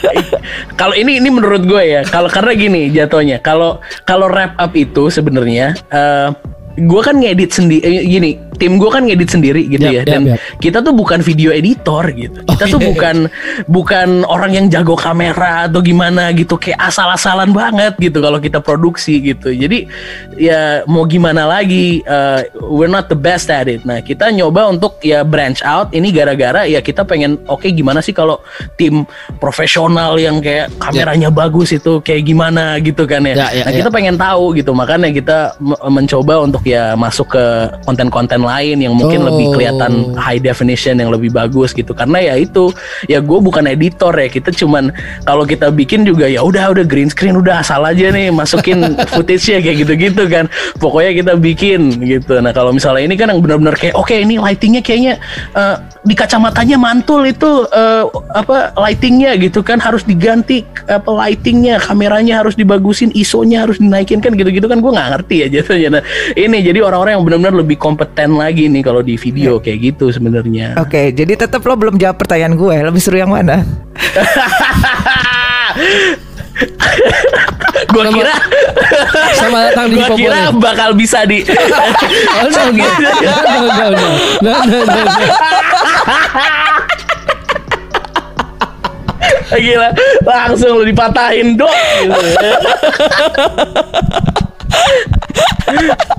[0.80, 5.08] kalau ini ini menurut gue ya, kalau karena gini jatuhnya, kalau kalau wrap up itu
[5.08, 6.28] sebenarnya eh
[6.76, 10.38] gue kan ngedit sendiri gini tim gue kan ngedit sendiri gitu Yap, ya dan yap.
[10.58, 12.40] kita tuh bukan video editor gitu.
[12.44, 12.88] Kita Oh, tuh iya.
[12.90, 13.16] bukan
[13.64, 19.20] bukan orang yang jago kamera atau gimana gitu kayak asal-asalan banget gitu kalau kita produksi
[19.22, 19.52] gitu.
[19.52, 19.86] Jadi
[20.34, 23.84] ya mau gimana lagi eh, we're not the best at it.
[23.84, 25.92] Nah kita nyoba untuk ya branch out.
[25.92, 28.40] Ini gara-gara ya kita pengen oke gimana sih kalau
[28.74, 29.04] tim
[29.38, 33.90] profesional yang kayak kameranya bagus itu kayak gimana gitu kan ya, Ya, ya, nah kita
[33.92, 34.72] pengen tahu gitu.
[34.72, 35.38] Makanya kita
[35.86, 37.44] mencoba untuk ya masuk ke
[37.84, 39.35] konten-konten lain yang mungkin Oh.
[39.35, 41.90] lebih kelihatan high definition yang lebih bagus gitu.
[41.90, 42.70] Karena ya itu
[43.11, 44.30] ya gue bukan editor ya.
[44.30, 44.94] Kita cuman
[45.26, 49.59] kalau kita bikin juga ya udah udah green screen udah asal aja nih masukin footage-nya
[49.59, 50.46] kayak gitu-gitu kan.
[50.78, 52.38] Pokoknya kita bikin gitu.
[52.38, 55.18] Nah kalau misalnya ini kan yang benar-benar kayak oke ini lightingnya kayaknya
[55.59, 59.82] eh, di kacamatanya mantul itu eh, apa lightingnya gitu kan.
[59.82, 64.78] Harus diganti apa lightingnya kameranya harus dibagusin ISO-nya harus dinaikin kan gitu-gitu kan.
[64.78, 65.88] Gue nggak ngerti ya jatuhnya.
[65.98, 66.02] Nah,
[66.37, 70.77] ini jadi orang-orang yang benar-benar lebih kompeten lagi nih kalau di video kayak gitu sebenarnya
[70.77, 72.77] Oke, jadi tetap lo belum jawab pertanyaan gue.
[72.77, 73.64] Lebih seru yang mana?
[77.87, 78.33] gua kira
[79.37, 80.61] Sama datang di gua kira Popolnya.
[80.61, 81.44] bakal bisa di
[82.37, 82.87] Oh, no, no.
[82.87, 84.09] No, no, no.
[84.40, 85.27] No, no, no, no.
[89.57, 89.88] gila
[90.22, 91.70] langsung lu dipatahin dong
[92.03, 92.51] gitu.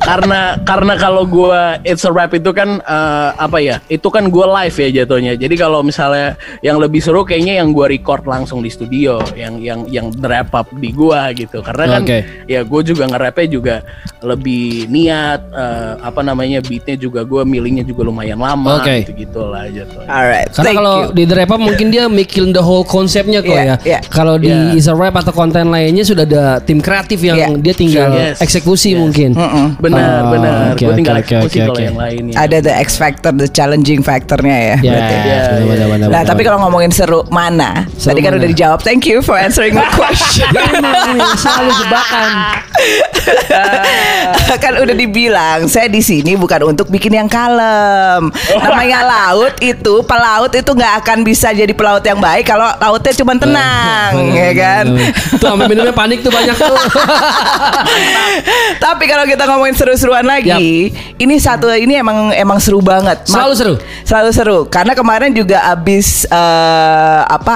[0.04, 4.64] Karena karena kalau gua it's a rap itu kan eh, apa ya itu kan gua
[4.64, 8.72] live ya jatuhnya jadi kalau misalnya yang lebih seru kayaknya yang gua record langsung di
[8.72, 12.20] studio yang yang yang wrap up di gua gitu karena kan Oke.
[12.48, 13.76] ya gue juga nge-rapnya juga
[14.22, 19.04] lebih niat eh, apa namanya beatnya juga gua milihnya juga lumayan lama Oke.
[19.04, 22.84] gitu gitulah jatuhnya Alright, Karena kalau di The Rap Up mungkin dia mikirin the whole
[22.84, 23.76] konsepnya kok Iya, ya.
[23.84, 24.00] iya.
[24.08, 24.76] Kalau di Iya.
[24.76, 27.48] Is a Rap atau konten lainnya sudah ada tim kreatif yang Iya.
[27.60, 28.40] dia tinggal Yes.
[28.40, 29.00] eksekusi Yes.
[29.10, 29.32] Mungkin.
[29.80, 32.90] benar Oh, benar oke, gue tinggal oke, eksekusi oke, kalau yang lainnya Ada the X
[33.00, 34.76] factor, the challenging factornya ya.
[34.84, 35.16] Ya, berarti.
[35.16, 35.68] Iya, benar, iya.
[35.68, 37.88] benar, benar, Nah, tapi kalau ngomongin seru mana?
[37.96, 38.40] Seru Tadi kan mana?
[38.44, 38.80] udah dijawab.
[38.84, 40.48] Thank you for answering my question.
[41.42, 42.32] Selalu jebakan.
[44.64, 48.34] kan udah dibilang saya di sini bukan untuk bikin yang kalem.
[48.58, 53.38] Namanya laut itu pelaut itu nggak akan bisa jadi pelaut yang baik kalau lautnya cuma
[53.38, 54.86] tenang, ya kan?
[55.38, 56.78] Tuh minumnya panik tuh banyak tuh.
[58.82, 60.90] Tapi kalau kita ngomongin seru-seruan lagi,
[61.22, 63.22] ini satu ini emang emang seru banget.
[63.30, 63.76] Selalu seru?
[64.02, 64.60] Selalu seru.
[64.66, 67.54] Karena kemarin juga abis eh, apa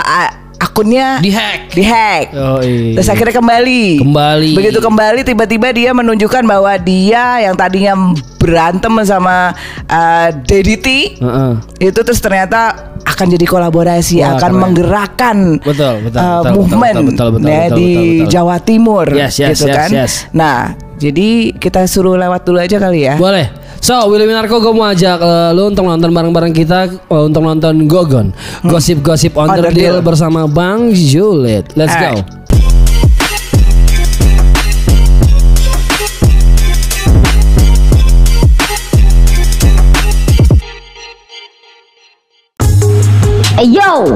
[0.61, 1.73] akunnya Dihack.
[1.73, 2.25] dihack.
[2.37, 3.01] Oh, iya.
[3.01, 4.05] Terus akhirnya kembali.
[4.05, 4.51] Kembali.
[4.53, 7.97] Begitu kembali tiba-tiba dia menunjukkan bahwa dia yang tadinya
[8.37, 9.57] berantem sama
[9.89, 11.51] uh, Daddy T Heeh.
[11.77, 14.61] itu terus ternyata akan jadi kolaborasi, Wah, akan keren.
[14.61, 18.29] menggerakkan Betul, betul, uh, betul, movement betul, betul, betul, ya, betul, di betul, betul.
[18.29, 19.89] Jawa Timur Yes, yes, gitu yes, kan.
[19.89, 20.13] yes.
[20.33, 20.57] Nah,
[21.01, 23.17] jadi kita suruh lewat dulu aja kali ya.
[23.17, 23.49] Boleh.
[23.81, 27.89] So, Willy Minarko gue mau ajak eh, lu untuk nonton bareng-bareng kita eh, untuk nonton
[27.89, 28.29] Gogon.
[28.61, 30.05] Gosip-gosip on the On the deal deal.
[30.05, 31.73] bersama Bang Juliet.
[31.73, 32.13] Let's go.
[32.13, 32.29] Alright.
[43.57, 44.13] Hey yo,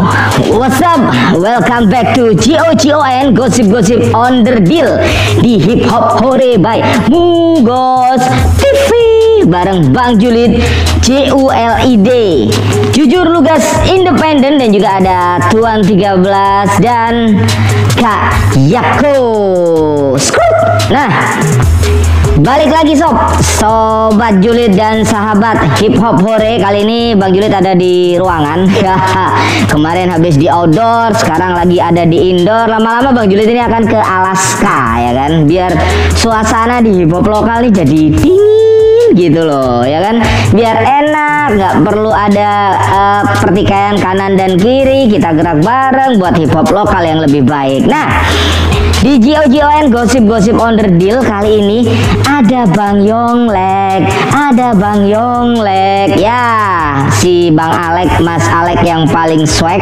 [0.57, 1.01] what's up?
[1.37, 4.97] Welcome back to GOGON Gosip Gosip on the Deal
[5.41, 8.21] di Hip Hop Hore by Mugos
[8.57, 9.14] TV
[9.45, 10.57] bareng Bang Julid
[11.05, 12.09] JULID.
[12.91, 15.19] Jujur lugas independen dan juga ada
[15.53, 17.39] Tuan 13 dan
[17.93, 18.21] Kak
[18.57, 19.17] Yako.
[20.17, 20.55] Skrup.
[20.89, 21.09] Nah,
[22.35, 27.71] Balik lagi sob, sobat Julid dan sahabat hip hop hore kali ini Bang Julid ada
[27.71, 28.67] di ruangan.
[29.71, 32.67] Kemarin habis di outdoor, sekarang lagi ada di indoor.
[32.67, 35.79] Lama-lama Bang Julid ini akan ke Alaska ya kan, biar
[36.19, 38.64] suasana di hip hop lokal nih jadi dingin
[39.15, 40.19] gitu loh ya kan,
[40.51, 45.07] biar enak, nggak perlu ada eh, pertikaian kanan dan kiri.
[45.07, 47.87] Kita gerak bareng buat hip hop lokal yang lebih baik.
[47.87, 48.11] Nah.
[49.05, 51.85] Di GOGON gosip-gosip on deal kali ini
[52.25, 54.01] ada Bang Yonglek,
[54.33, 56.17] ada Bang Yonglek.
[56.17, 59.77] Ya, si Bang Alek, Mas Alek yang paling swag.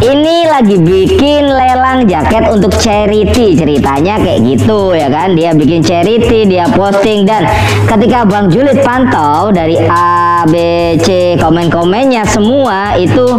[0.00, 3.60] Ini lagi bikin lelang jaket untuk charity.
[3.60, 5.36] Ceritanya kayak gitu ya kan.
[5.36, 7.44] Dia bikin charity, dia posting dan
[7.84, 10.56] ketika Bang Julid pantau dari A, B,
[11.04, 13.36] C komen-komennya semua itu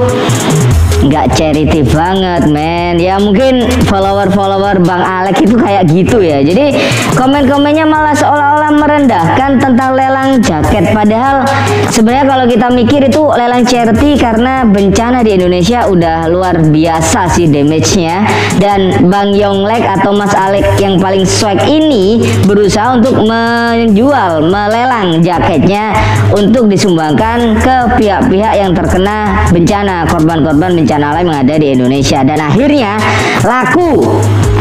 [1.05, 2.97] nggak charity banget men.
[2.97, 6.41] Ya mungkin follower-follower Bang Alek itu kayak gitu ya.
[6.41, 6.73] Jadi
[7.13, 10.89] komen-komennya malah seolah-olah merendahkan tentang lelang jaket.
[10.91, 11.45] Padahal
[11.93, 17.45] sebenarnya kalau kita mikir itu lelang charity karena bencana di Indonesia udah luar biasa sih
[17.45, 18.25] damage-nya.
[18.57, 25.93] Dan Bang Yonglek atau Mas Alek yang paling swag ini berusaha untuk menjual melelang jaketnya
[26.33, 32.23] untuk disumbangkan ke pihak-pihak yang terkena bencana korban-korban bencana alam yang ada di Indonesia.
[32.23, 32.95] Dan akhirnya
[33.43, 34.08] laku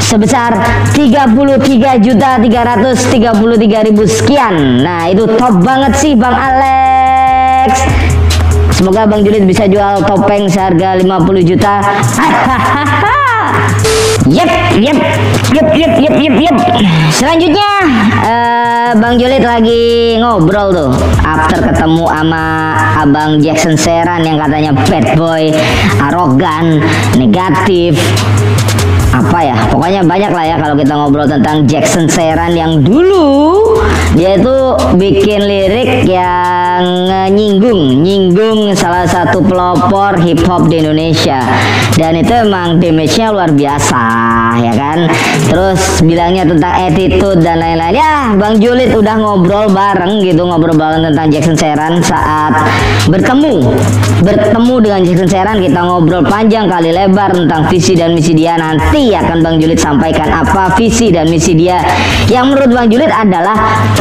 [0.03, 0.59] sebesar
[0.91, 4.83] 33 juta 333 ribu sekian.
[4.83, 7.87] Nah itu top banget sih Bang Alex.
[8.75, 11.07] Semoga Bang Julid bisa jual topeng seharga 50
[11.47, 11.75] juta.
[14.27, 14.51] Yep,
[14.83, 14.99] yep,
[15.55, 16.57] yep, yep, yep, yep, yep.
[17.15, 17.71] Selanjutnya,
[18.27, 18.56] eh,
[18.95, 20.95] Bang Julid lagi ngobrol tuh.
[21.27, 22.45] After ketemu sama
[23.03, 25.51] Abang Jackson Seran yang katanya bad boy,
[25.99, 26.79] arogan,
[27.19, 27.99] negatif,
[29.11, 29.59] apa ya?
[29.75, 33.66] Pokoknya banyak lah ya kalau kita ngobrol tentang Jackson Seran yang dulu
[34.15, 34.57] dia itu
[34.95, 41.43] bikin lirik yang eh, nyinggung nyinggung salah satu pelopor hip hop di Indonesia.
[41.97, 44.05] Dan itu emang damage-nya luar biasa
[44.61, 45.09] ya kan?
[45.49, 47.97] Terus bilangnya tentang attitude dan lain-lain.
[47.97, 52.53] Ya Bang Julid udah ngobrol bareng gitu ngobrol bareng tentang Jackson Seran saat
[53.09, 53.73] bertemu.
[54.21, 59.17] Bertemu dengan Jackson Seran kita ngobrol panjang kali lebar tentang visi dan misi dia nanti
[59.17, 61.81] akan Bang Julid sampaikan apa visi dan misi dia.
[62.29, 63.57] Yang menurut Bang Julid adalah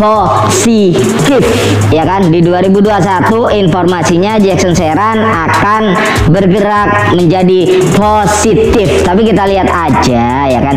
[0.05, 1.41] positif
[1.89, 2.29] ya kan?
[2.29, 5.97] Di 2021 informasinya Jackson Seran akan
[6.29, 9.01] bergerak menjadi positif.
[9.01, 10.75] Tapi kita lihat aja ya kan?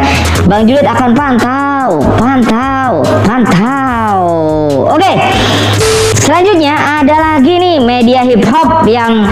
[0.49, 4.21] Bang Julid akan pantau pantau pantau.
[4.97, 5.13] Oke
[6.29, 9.25] Selanjutnya ada lagi nih media hip hop yang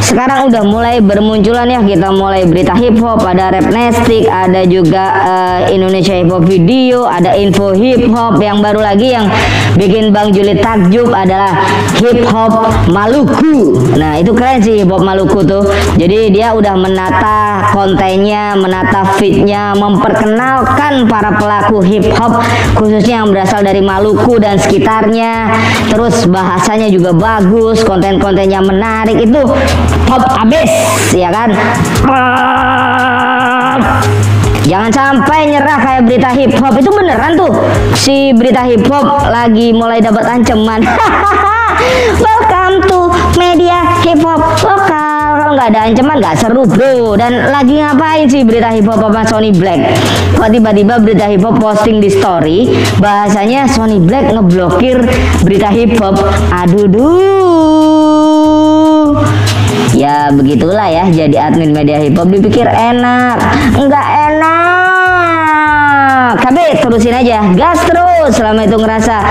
[0.00, 5.04] sekarang udah mulai bermunculan ya kita mulai berita hip hop ada rap nestik ada juga
[5.22, 9.28] eh, Indonesia hip hop video ada info hip hop yang baru lagi yang
[9.78, 11.54] bikin Bang Juli takjub adalah
[12.00, 13.78] hip hop Maluku.
[13.94, 15.62] Nah itu keren sih hip hop Maluku tuh.
[15.94, 22.42] Jadi dia udah menata kontennya menata fitnya memperkenalkan para pelaku hip hop
[22.74, 25.54] khususnya yang berasal dari Maluku dan sekitarnya.
[25.92, 29.22] Terus bahasanya juga bagus konten-kontennya menarik.
[29.22, 29.46] Itu
[30.08, 30.70] top abis
[31.14, 31.50] ya kan
[34.70, 37.50] Jangan sampai nyerah kayak berita hip hop itu beneran tuh
[37.98, 40.86] si berita hip hop lagi mulai dapat ancaman.
[42.22, 45.42] Welcome to media hip hop lokal.
[45.42, 47.18] Kalau nggak ada ancaman nggak seru bro.
[47.18, 49.96] Dan lagi ngapain sih berita hip hop apa Sony Black?
[50.38, 52.70] Kok tiba-tiba berita hip hop posting di story
[53.02, 55.02] bahasanya Sony Black ngeblokir
[55.42, 56.14] berita hip hop.
[56.54, 57.99] Aduh duh.
[59.90, 63.42] Ya begitulah ya jadi admin media hip hop dipikir enak.
[63.74, 65.50] Enggak enak.
[66.38, 68.38] KB terusin aja gas terus.
[68.38, 69.26] Selama itu ngerasa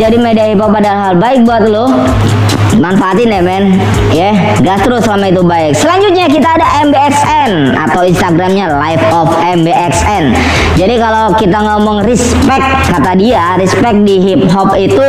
[0.00, 1.92] jadi media hip hop adalah hal baik buat lo
[2.78, 3.64] manfaatin ya men
[4.14, 4.30] ya
[4.62, 5.74] gas terus selama itu baik.
[5.76, 10.24] Selanjutnya kita ada MBXN atau Instagramnya Life of MBXN
[10.78, 15.02] jadi kalau kita ngomong respect kata dia respect di hip hop itu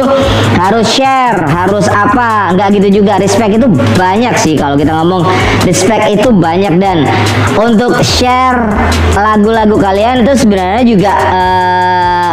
[0.58, 3.21] harus share harus apa nggak gitu juga.
[3.21, 5.21] Respect itu banyak sih kalau kita ngomong.
[5.69, 7.05] Respect itu banyak dan
[7.53, 8.73] untuk share
[9.13, 12.28] lagu-lagu kalian itu sebenarnya juga eh,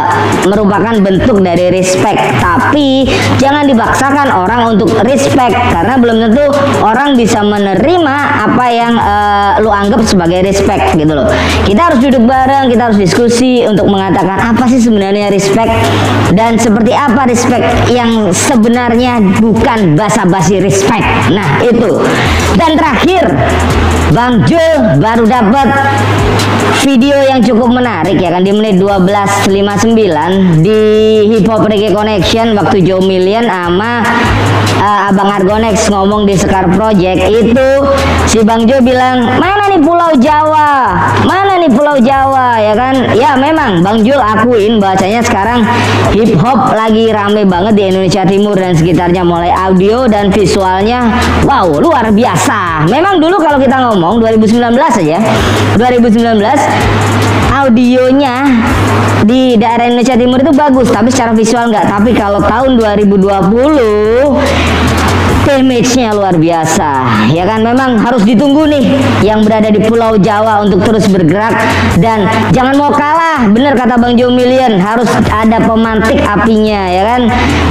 [0.47, 2.19] merupakan bentuk dari respect.
[2.39, 3.07] Tapi
[3.41, 6.45] jangan dipaksakan orang untuk respect karena belum tentu
[6.83, 8.15] orang bisa menerima
[8.47, 11.27] apa yang eh, lu anggap sebagai respect gitu loh.
[11.65, 15.71] Kita harus duduk bareng kita harus diskusi untuk mengatakan apa sih sebenarnya respect
[16.33, 21.05] dan seperti apa respect yang sebenarnya bukan basa-basi respect.
[21.31, 21.99] Nah itu
[22.55, 23.23] dan terakhir
[24.15, 25.67] Bang Jul baru dapat
[26.87, 30.81] video yang cukup menarik ya kan di menit 12.59 di
[31.35, 34.07] Hip Hop Reggae Connection waktu Joe Million sama
[34.79, 37.19] uh, Abang Argonex ngomong di Sekar Project.
[37.27, 37.67] Itu
[38.27, 40.99] si Bang Jo bilang mana nih Pulau Jawa?
[41.23, 42.59] Mana nih Pulau Jawa?
[42.59, 43.15] Ya kan?
[43.15, 45.63] Ya memang Bang Jul akuin bahasanya sekarang
[46.11, 49.23] hip hop lagi rame banget di Indonesia Timur dan sekitarnya.
[49.23, 51.07] Mulai audio dan visualnya
[51.47, 52.91] wow luar biasa.
[52.91, 55.17] Memang dulu kalau kita ngomong 2019 aja
[55.79, 56.27] 2019
[57.47, 58.43] audionya
[59.23, 64.76] di daerah Indonesia Timur itu bagus tapi secara visual enggak tapi kalau tahun 2020
[65.47, 66.89] damage-nya luar biasa.
[67.31, 67.63] Ya kan?
[67.63, 68.83] Memang harus ditunggu nih
[69.23, 71.55] yang berada di Pulau Jawa untuk terus bergerak.
[71.95, 73.47] Dan jangan mau kalah.
[73.47, 77.21] Bener kata Bang Jo Million harus ada pemantik apinya ya kan?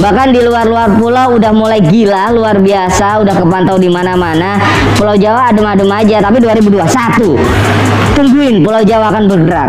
[0.00, 4.56] Bahkan di luar-luar pulau udah mulai gila luar biasa udah kepantau di mana-mana.
[4.96, 9.68] Pulau Jawa adem-adem aja tapi 2021 tungguin Pulau Jawa akan bergerak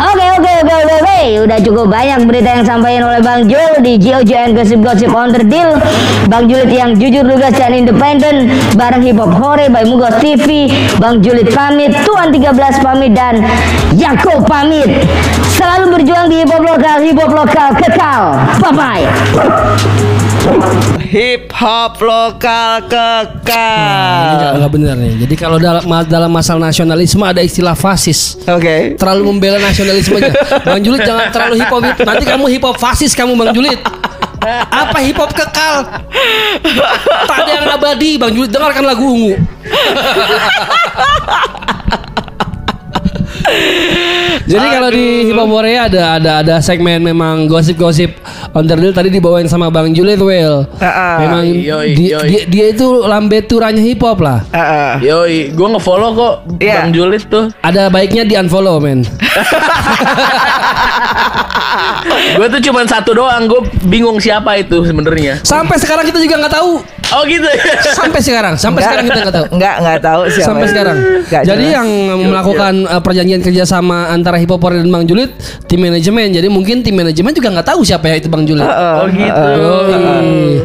[0.00, 1.20] Oke oke oke oke oke.
[1.44, 5.76] Udah cukup banyak berita yang sampaikan oleh Bang Jul di GOJN Gosip Gosip on deal.
[6.32, 8.48] Bang Julit yang jujur lugas dan independen.
[8.80, 13.44] Bareng Hip Hop Hore by Mugos TV Bang Julit pamit Tuan 13 pamit dan
[13.92, 14.88] Jako pamit.
[15.52, 18.32] Selalu berjuang di hip hop lokal hip hop lokal kekal.
[18.64, 20.16] Bye bye
[21.10, 24.56] Hip hop lokal kekal.
[24.56, 25.26] nggak benar nih.
[25.26, 28.40] Jadi kalau dalam dalam masalah nasionalisme ada istilah fasis.
[28.48, 28.96] Oke.
[28.96, 30.32] Terlalu membela nasionalisme aja.
[30.64, 31.82] Bang Julit jangan terlalu hip hop.
[31.84, 33.80] Nanti kamu hip hop fasis kamu Bang Julit.
[34.70, 35.84] Apa hip hop kekal?
[37.28, 39.34] Tak ada yang abadi Bang Julit dengarkan lagu ungu.
[44.50, 48.10] Jadi kalau di Hip Hop Korea ada ada ada segmen memang gosip-gosip
[48.50, 50.66] underdeal tadi dibawain sama Bang Juliet Well.
[50.78, 51.14] Heeh.
[51.22, 52.26] Memang Yoi, dia, yoi.
[52.26, 54.42] dia dia itu lambe turanya hip hop lah.
[54.50, 54.92] Heeh.
[55.06, 56.74] Yoi, gue ngefollow kok Iya.
[56.82, 57.48] Bang Julit tuh.
[57.62, 59.04] Ada baiknya di unfollow men.
[62.38, 63.46] gue tuh cuman satu doang.
[63.46, 65.40] Gue bingung siapa itu sebenarnya.
[65.42, 66.72] Sampai sekarang kita juga nggak tahu.
[67.10, 67.58] Oh gitu ya.
[68.00, 69.46] Sampai sekarang, sampai sekarang kita nggak tahu.
[69.50, 70.46] Enggak, enggak tahu siapa.
[70.46, 70.72] Sampai itu.
[70.72, 70.96] sekarang.
[71.26, 71.74] Nggak Jadi jelas.
[71.74, 71.88] yang
[72.22, 75.30] melakukan uh, perjanjian kerjasama antara Hip Hop dan Bang Julit
[75.66, 76.30] tim manajemen.
[76.30, 78.62] Jadi mungkin tim manajemen juga nggak tahu siapa ya itu Bang Julit.
[78.62, 79.44] Heeh, Oh gitu.
[79.56, 79.98] Yoi.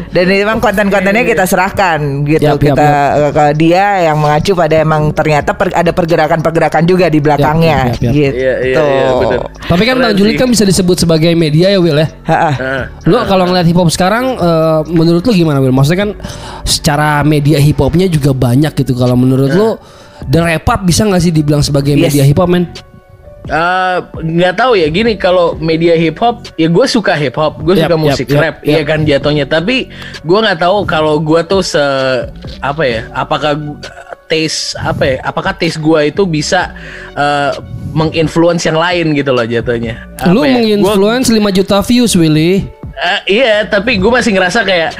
[0.08, 2.88] Dan ini memang konten-kontennya kita serahkan gitu Yap, yap, kita
[3.32, 8.00] ke dia yang mengacu pada emang ternyata per- ada pergerakan-pergerakan juga di belakangnya Yap, yap,
[8.00, 8.14] yap, yap.
[8.14, 8.36] gitu.
[8.36, 9.38] Iya, iya, iya, bener.
[9.66, 10.40] Tapi kan Bang Julit sih.
[10.40, 12.08] kan bisa disebut sebagai media ya Will ya.
[12.24, 15.74] Nah, Lu kalau ngeliat hip hop sekarang eh, menurut lu gimana Will?
[15.74, 16.10] Maksudnya kan
[16.62, 18.92] secara media hip hopnya juga banyak gitu.
[18.92, 19.68] Kalau menurut lu
[20.24, 22.10] The Rap Up bisa nggak sih dibilang sebagai Yes.
[22.10, 22.66] media hip hop men?
[23.46, 27.78] eh, nggak tahu ya gini kalau media hip hop ya gue suka hip hop gue
[27.78, 28.66] Yap, suka musik yap, rap yap.
[28.66, 29.86] iya kan jatuhnya tapi
[30.20, 31.78] gue nggak tahu kalau gue tuh se
[32.58, 33.54] apa ya apakah
[34.26, 36.74] taste apa ya apakah taste gue itu bisa
[37.14, 37.54] eh,
[37.94, 42.66] menginfluence yang lain gitu loh jatuhnya Apa Lu ya, gua- menginfluence 5 juta views Willy.
[42.96, 44.90] Eh, iya, tapi gue masih ngerasa kayak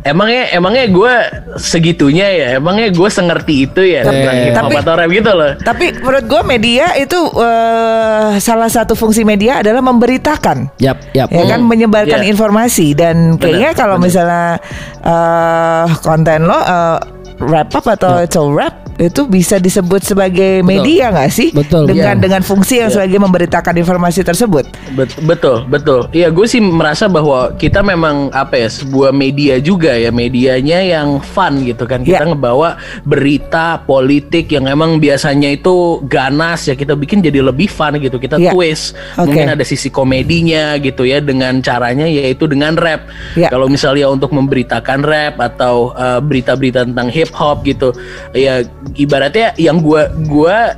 [0.00, 1.14] emangnya emangnya gue
[1.56, 5.52] segitunya ya, emangnya gue sengerti itu ya tentang hip hop Tapi- rap gitu loh.
[5.60, 10.72] Tapi menurut gue media itu eh, salah satu fungsi media adalah memberitakan.
[10.80, 11.28] Yap, yap.
[11.28, 12.28] ya kan menyebarkan Iya.
[12.28, 14.56] informasi dan kayaknya kalau misalnya
[15.00, 16.98] eh, konten lo eh,
[17.40, 22.20] wrap up atau cow rap itu bisa disebut sebagai media nggak sih Betul, dengan iya.
[22.20, 26.00] dengan fungsi yang sebagai memberitakan informasi tersebut Bet- betul, betul.
[26.10, 31.22] Iya, gue sih merasa bahwa kita memang apa ya sebuah media juga ya, medianya yang
[31.22, 32.02] fun gitu kan.
[32.02, 32.34] Kita Iya.
[32.34, 38.18] ngebawa berita politik yang emang biasanya itu ganas ya kita bikin jadi lebih fun gitu.
[38.18, 38.50] Kita Iya.
[38.52, 38.98] twist.
[39.16, 39.30] Oke.
[39.30, 43.06] Mungkin ada sisi komedinya gitu ya dengan caranya yaitu dengan rap.
[43.38, 43.48] Iya.
[43.48, 47.94] Kalau misalnya untuk memberitakan rap atau uh, berita-berita tentang hip hop gitu,
[48.34, 48.66] ya
[48.96, 50.74] ibaratnya yang gua gua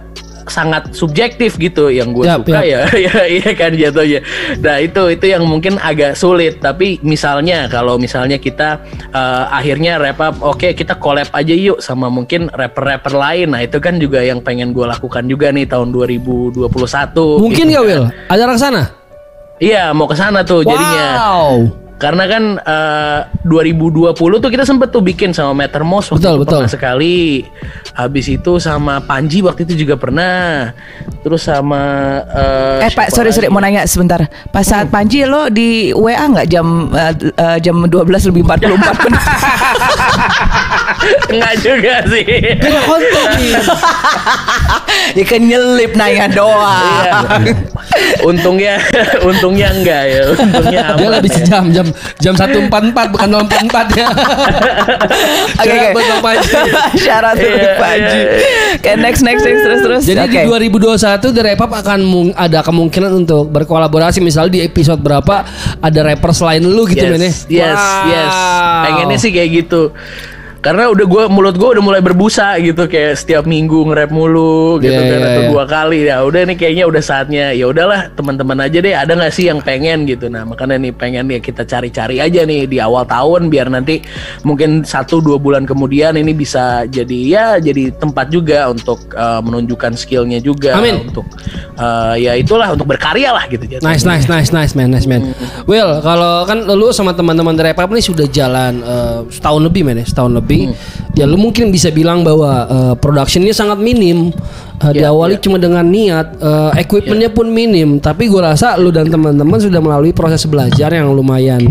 [0.50, 4.20] sangat subjektif gitu yang gue Yap, suka ya ya iya kan jatuhnya
[4.58, 8.82] nah itu itu yang mungkin agak sulit tapi misalnya kalau misalnya kita
[9.12, 13.78] eh, akhirnya rap up oke kita collab aja yuk sama mungkin rapper-rapper lain nah itu
[13.78, 16.58] kan juga yang pengen gue lakukan juga nih tahun 2021
[17.38, 17.88] Mungkin gitu gak kan.
[17.88, 18.04] Will?
[18.30, 18.82] Ada arah sana?
[19.62, 21.82] iya mau ke sana tuh jadinya Wow.
[22.03, 24.11] Karena kan eh, 2020
[24.42, 26.59] tuh kita sempet tuh bikin sama Mattermost waktu Betul, itu betul.
[26.59, 27.18] pernah sekali.
[27.94, 30.74] Habis itu sama Panji waktu itu juga pernah.
[31.22, 31.78] Terus sama
[32.82, 33.55] Eh eh, Pak, sorry sorry lagi?
[33.55, 34.18] mau nanya sebentar.
[34.50, 39.22] Pas saat Panji lo di WA nggak jam eh, eh, jam 12 lebih 44 menit?
[41.30, 42.24] Enggak juga sih.
[42.59, 43.55] Beda konten nih.
[45.18, 47.03] ya kan nyelip nanya doang.
[47.03, 47.12] Iya.
[48.24, 48.74] untungnya
[49.28, 50.22] untungnya enggak ya.
[50.34, 51.12] Untungnya Dia aman.
[51.20, 51.36] lebih ya.
[51.38, 51.86] sejam jam
[52.18, 52.68] jam 144
[53.09, 54.07] bukan 044 ya.
[55.55, 55.93] Oke Syarat oke.
[55.93, 56.49] buat Bang Panji.
[57.05, 58.20] Syarat Iya, untuk Panji.
[58.74, 60.03] Oke next next next terus terus.
[60.05, 60.40] Jadi Oke.
[60.40, 60.99] di 2021
[61.32, 62.01] The Rap Up akan
[62.34, 65.45] ada kemungkinan untuk berkolaborasi misalnya di episode berapa
[65.78, 67.32] ada rapper selain lu gitu yes, men ya.
[67.49, 68.05] Yes, Wow.
[68.09, 68.34] yes.
[68.82, 69.82] Pengennya sih kayak gitu.
[70.62, 74.94] Karena udah gua mulut gua udah mulai berbusa gitu kayak setiap minggu nge-rap mulu gitu
[74.94, 75.50] Iya, kan iya, atau iya.
[75.50, 79.32] dua kali ya udah nih kayaknya udah saatnya ya udahlah teman-teman aja deh ada nggak
[79.34, 83.02] sih yang pengen gitu nah makanya nih pengen ya kita cari-cari aja nih di awal
[83.02, 84.06] tahun biar nanti
[84.46, 89.98] mungkin satu dua bulan kemudian ini bisa jadi ya jadi tempat juga untuk uh, menunjukkan
[89.98, 91.10] skillnya juga Amin.
[91.10, 91.26] untuk
[91.78, 93.86] uh, ya itulah untuk berkarya lah gitu jatuhnya.
[93.86, 95.32] Nice, nice, nice, nice, man, nice, man.
[95.66, 99.82] Will, kalau kan lu sama teman-teman The Rap Up nih sudah jalan eh, setahun lebih,
[99.86, 100.51] man, ya, setahun lebih.
[101.12, 104.32] Ya lu mungkin bisa bilang bahwa eh, productionnya sangat minim.
[104.82, 105.40] Eh, Ya, diawali ya.
[105.46, 108.03] cuma dengan niat, eh, equipmentnya pun minim.
[108.03, 111.70] Tapi gua rasa lu dan teman-teman sudah melalui proses belajar yang lumayan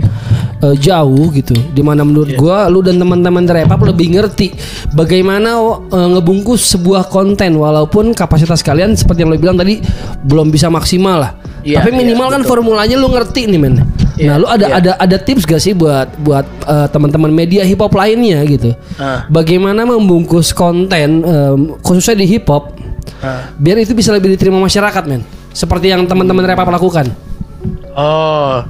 [0.64, 1.52] eh, jauh gitu.
[1.76, 4.56] Di mana menurut gua lu dan teman-teman Up lebih ngerti
[4.96, 5.60] bagaimana
[5.92, 9.84] eh, ngebungkus sebuah konten walaupun kapasitas kalian seperti yang lu bilang tadi
[10.24, 11.32] belum bisa maksimal lah.
[11.62, 12.52] Iya, Tapi minimal iya, kan betul.
[12.58, 13.76] formulanya lu ngerti nih men.
[14.22, 14.76] Iya, nah, lu ada iya.
[14.78, 18.78] ada ada tips gak sih buat buat eh, teman-teman media hip hop lainnya gitu.
[19.02, 19.26] Ah.
[19.34, 22.78] Bagaimana membungkus konten em, khususnya di hip hop
[23.22, 23.54] Ah.
[23.58, 25.22] biar itu bisa lebih diterima masyarakat men.
[25.54, 27.10] Seperti yang teman-teman rap lakukan.
[27.94, 28.66] Oh,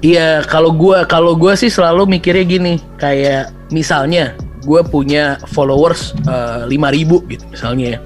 [0.00, 6.64] iya kalau gua kalau gua sih selalu mikirnya gini, kayak misalnya gua punya followers eh,
[6.68, 7.98] lima ribu gitu misalnya ya.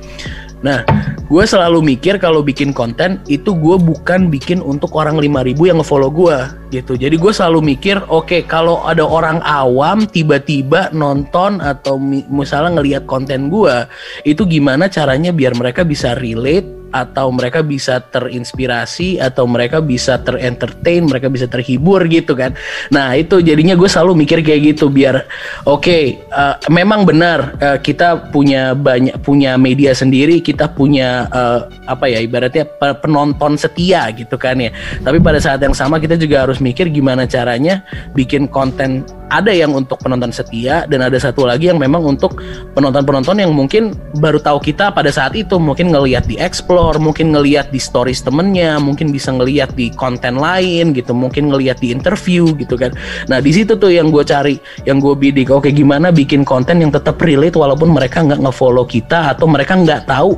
[0.65, 0.81] Nah,
[1.29, 6.09] gue selalu mikir kalau bikin konten itu gue bukan bikin untuk orang 5000 yang ngefollow
[6.09, 6.39] gue
[6.73, 6.97] gitu.
[6.97, 13.05] Jadi gue selalu mikir, oke kalau ada orang awam tiba-tiba nonton atau mi- misalnya ngelihat
[13.05, 13.85] konten gue,
[14.25, 16.65] itu gimana caranya biar mereka bisa relate
[16.95, 22.55] atau mereka bisa terinspirasi atau mereka bisa terentertain, mereka bisa terhibur gitu kan.
[22.95, 25.27] Nah itu jadinya gue selalu mikir kayak gitu biar
[25.67, 32.07] oke eh, memang benar eh, kita punya banyak punya media sendiri, kita punya eh, apa
[32.07, 34.71] ya ibaratnya pe- penonton setia gitu kan ya.
[35.03, 37.83] Tapi pada saat yang sama kita juga harus mikir gimana caranya
[38.15, 42.37] bikin konten ada yang untuk penonton setia dan ada satu lagi yang memang untuk
[42.77, 47.73] penonton-penonton yang mungkin baru tahu kita pada saat itu mungkin ngelihat di explore, mungkin ngelihat
[47.73, 52.77] di stories temennya, mungkin bisa ngelihat di konten lain gitu, mungkin ngelihat di interview gitu
[52.77, 52.93] kan.
[53.33, 56.93] Nah di situ tuh yang gue cari, yang gue bidik, oke gimana bikin konten yang
[56.93, 60.37] tetap relate walaupun mereka nggak ngefollow kita atau mereka nggak tahu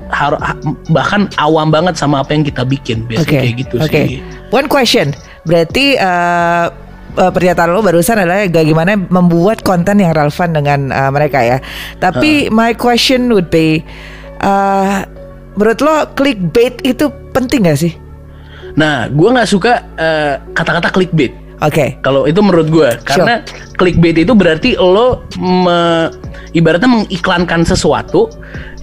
[0.94, 3.42] bahkan awam banget sama apa yang kita bikin, biasanya Oke.
[3.42, 3.90] kayak gitu Oke.
[4.06, 4.22] sih.
[4.54, 5.10] One question.
[5.46, 6.66] Berarti eh,
[7.16, 11.58] eh, pernyataan lo barusan adalah bagaimana membuat konten yang relevan dengan eh, mereka ya.
[11.98, 13.82] Tapi my question would be
[14.42, 14.98] eh,
[15.56, 17.92] menurut lo clickbait itu penting gak sih?
[18.76, 21.32] Nah, gue nggak suka eh, kata-kata clickbait.
[21.64, 21.96] Oke.
[22.04, 23.40] Kalau itu menurut gue, karena
[23.80, 26.12] clickbait itu berarti lo me-
[26.52, 28.28] ibaratnya mengiklankan sesuatu,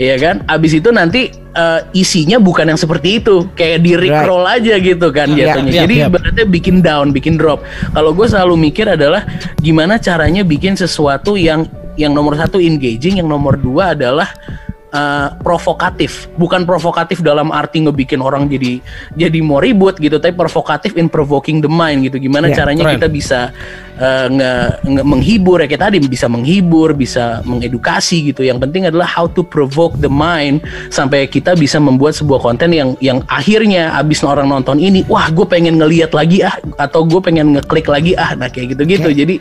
[0.02, 0.42] ya kan?
[0.50, 5.30] Abis itu nanti eh, isinya bukan yang seperti itu, kayak di rickroll aja gitu kan
[5.30, 5.70] Iya, jatuhnya.
[5.70, 6.10] iya, Jadi iya.
[6.10, 7.62] ibaratnya bikin down, bikin drop.
[7.94, 9.22] Kalau gue selalu mikir adalah
[9.62, 14.34] gimana caranya bikin sesuatu yang yang nomor satu engaging, yang nomor dua adalah
[14.94, 16.30] eh, provokatif.
[16.38, 18.78] Bukan provokatif dalam arti ngebikin orang jadi
[19.18, 22.22] jadi mau ribut gitu tapi provokatif in provoking the mind gitu.
[22.22, 22.96] Gimana Ya, caranya keren.
[23.02, 23.40] kita bisa
[23.98, 28.46] eh, nge- nge- menghibur ya kayak tadi bisa menghibur bisa mengedukasi gitu.
[28.46, 30.62] Yang penting adalah how to provoke the mind
[30.94, 35.46] sampai kita bisa membuat sebuah konten yang yang akhirnya abis orang nonton ini wah gue
[35.46, 38.36] pengen ngeliat lagi ah atau gue pengen ngeklik lagi ah.
[38.38, 39.36] Nah kayak gitu gitu jadi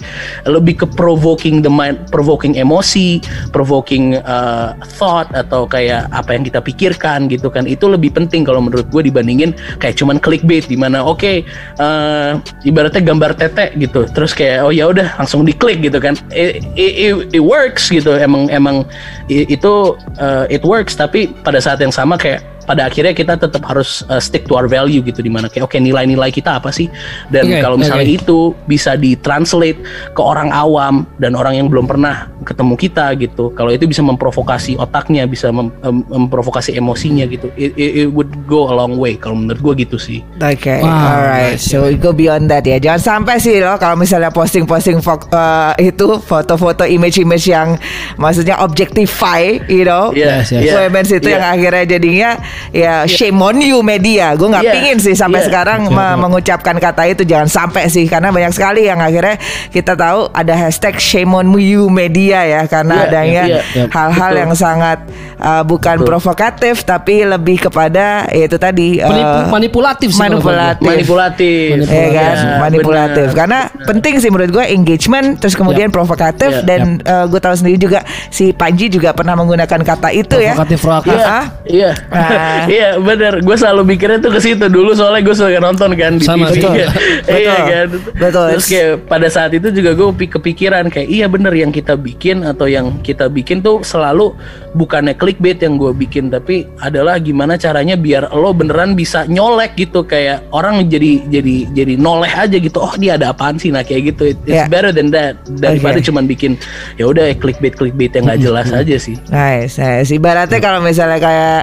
[0.48, 6.58] lebih ke provoking the mind provoking emosi provoking uh, thought atau kayak apa yang kita
[6.64, 7.68] pikirkan gitu kan.
[7.68, 12.30] Itu lebih penting kalau menurut gue dibandingin kayak cuman clickbait di mana oke eh,
[12.64, 14.08] ibaratnya gambar tete gitu.
[14.10, 16.16] Terus kayak oh ya udah langsung diklik gitu kan.
[16.32, 18.14] It, it, it- works gitu.
[18.14, 18.86] Emang emang
[19.26, 20.94] itu uh, it works.
[20.94, 24.66] Tapi pada saat yang sama kayak pada akhirnya kita tetap harus uh, stick to our
[24.66, 26.86] value gitu di mana kayak oke nilai-nilai kita apa sih
[27.28, 28.18] dan Oke, kalau misalnya oke.
[28.18, 29.78] itu bisa ditranslate
[30.10, 34.74] ke orang awam dan orang yang belum pernah ketemu kita gitu kalau itu bisa memprovokasi
[34.76, 39.14] otaknya bisa mem- em- memprovokasi emosinya gitu it, it- it would go a long way
[39.14, 41.54] kalau menurut gue gitu sih Oke, Wow, alright.
[41.54, 42.76] nice, So we go beyond that ya.
[42.76, 47.78] Jangan sampai sih loh kalau misalnya posting-posting fo- uh, itu foto-foto image-image yang
[48.16, 50.10] maksudnya objectify, you know.
[50.12, 50.66] Yes, yes.
[50.66, 50.82] Yeah.
[50.82, 51.38] Women's itu Yeah.
[51.38, 52.30] yang akhirnya jadinya
[52.70, 54.32] ya shame on you media.
[54.32, 54.74] Gue nggak Yeah.
[54.74, 55.48] pingin sih sampai Yeah.
[55.48, 59.36] sekarang me- mengucapkan kata itu jangan sampai sih karena banyak sekali yang akhirnya
[59.68, 63.88] kita tahu ada hashtag shame on you media ya karena Yeah, adanya yeah, yeah.
[63.88, 64.40] hal-hal Betul.
[64.40, 64.98] yang sangat
[65.36, 66.08] uh, bukan Betul.
[66.08, 72.34] provokatif tapi lebih kepada ya itu tadi uh, manipulatif sih kalau manipulatif manipulatif Ya kan,
[72.34, 73.26] Ya, manipulatif.
[73.26, 73.38] benar.
[73.38, 78.00] Karena penting sih menurut gue engagement, terus kemudian provokatif Ya, dan gue tahu sendiri juga
[78.28, 80.52] si Panji juga pernah menggunakan kata itu ya.
[80.52, 81.16] Provokatif, provokatif.
[81.16, 81.20] Iya.
[81.22, 82.41] Iya, iya, Ah.
[82.76, 83.40] iya bener.
[83.40, 86.62] Gue selalu mikirnya tuh ke situ dulu soalnya gue suka nonton kan di Sama, TV.
[86.62, 86.74] betul.
[86.74, 86.88] iya
[87.26, 87.60] Betul.
[87.64, 87.86] kan.
[88.18, 88.46] Betul.
[88.56, 92.66] Terus kayak pada saat itu juga gue kepikiran kayak iya bener yang kita bikin atau
[92.66, 94.32] yang kita bikin tuh selalu
[94.72, 100.02] bukannya clickbait yang gue bikin tapi adalah gimana caranya biar lo beneran bisa nyolek gitu
[100.02, 102.78] kayak orang jadi jadi jadi noleh aja gitu.
[102.78, 104.22] Oh dia ada apaan sih nah kayak gitu.
[104.28, 104.68] It- It's Yeah.
[104.68, 106.06] better than that daripada Okay.
[106.10, 106.58] cuman bikin
[106.94, 109.16] ya udah clickbait clickbait yang nggak jelas aja sih.
[109.28, 110.10] Nice, nice.
[110.10, 111.60] Ibaratnya kalau misalnya kayak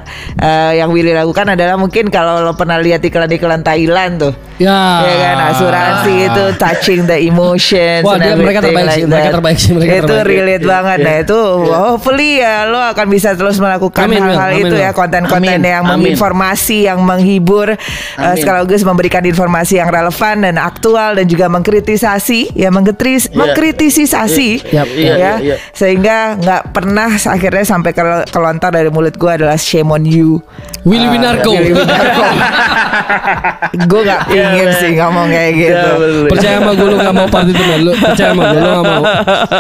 [0.69, 4.33] eh, yang Willy lakukan adalah mungkin kalau lo pernah lihat iklan-iklan Thailand tuh.
[4.57, 5.01] Ya.
[5.01, 9.33] Ya kan asuransi itu touching the emotions Wah, dia- mereka terbaik sih, like mereka that.
[9.33, 10.27] terbaik sih, mereka itu terbaik.
[10.27, 14.63] relate Iya, banget iya, nah itu hopefully ya lo akan bisa terus melakukan hal-hal Amin,
[14.65, 15.95] itu ya konten-konten yang amin.
[15.95, 17.77] menginformasi yang menghibur eh,
[18.17, 18.35] Amin.
[18.35, 23.39] sekaligus memberikan informasi yang relevan dan aktual dan juga mengkritisasi ya mengkritis Iya.
[23.39, 25.55] mengkritisisasi Iya, iya, ya iya, iya.
[25.71, 30.43] sehingga nggak pernah akhirnya sampai ke- kelontar dari mulut gue adalah shame on you
[30.87, 31.51] Willy Winarko.
[31.55, 32.23] Willy Winarko.
[33.79, 34.79] gue Iya, pingin man.
[34.81, 36.27] sih ngomong kayak Iya, gitu betul.
[36.33, 39.03] Percaya sama gue lu gak mau party teman lu Percaya sama gue lu gak mau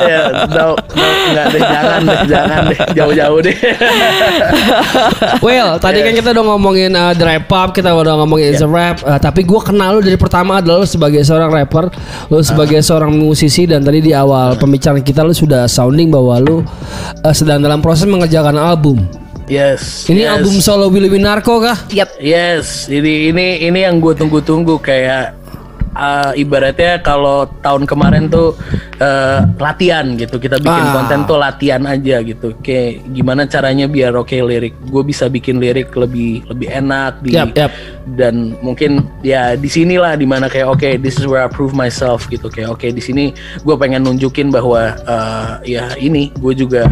[0.09, 3.55] ya, no, no, enggak deh, jangan deh, jangan deh, jauh-jauh deh.
[5.45, 9.01] Well, tadi kan kita udah ngomongin uh, the rap up, kita udah ngomongin the rap.
[9.03, 11.87] uh, tapi gue kenal lu dari pertama adalah lu sebagai seorang rapper,
[12.27, 16.55] lu sebagai seorang musisi dan tadi di awal pembicaraan kita lu sudah sounding bahwa lu
[17.23, 18.99] uh, sedang dalam proses mengerjakan album.
[19.49, 20.05] Yes.
[20.05, 20.31] Ini yes.
[20.37, 21.77] album solo Willy Winarko kah?
[21.89, 22.21] Yap.
[22.21, 25.33] Yes, ini ini ini yang gue tunggu-tunggu kayak
[25.97, 28.53] uh, ibaratnya kalau tahun kemarin tuh
[29.01, 30.93] uh, latihan gitu kita bikin Ah.
[31.01, 35.91] konten tuh latihan aja gitu kayak gimana caranya biar oke lirik gue bisa bikin lirik
[35.97, 37.71] lebih lebih enak di Yap, yap.
[38.15, 42.29] dan mungkin ya di sinilah di mana kayak oke this is where I prove myself
[42.29, 43.33] gitu kayak oke di sini
[43.65, 46.85] gue pengen nunjukin bahwa uh, ya ini gue juga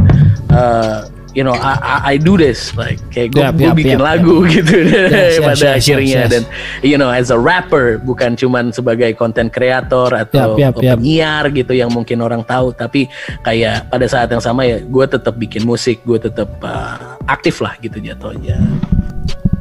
[0.52, 1.06] uh,
[1.38, 4.42] you know I, I, I do this like kayak gue gue yap, bikin yap, lagu
[4.50, 6.32] gitu Yes, yes, pada yes, akhirnya yes, yes.
[6.34, 6.44] dan
[6.82, 10.98] you know as a rapper bukan cuman sebagai konten kreator atau Yap, yap, yap.
[10.98, 13.06] penyiar gitu yang mungkin orang tahu tapi
[13.46, 17.78] kayak pada saat yang sama ya gue tetap bikin musik gue tetap uh, aktif lah
[17.78, 18.58] gitu jatuhnya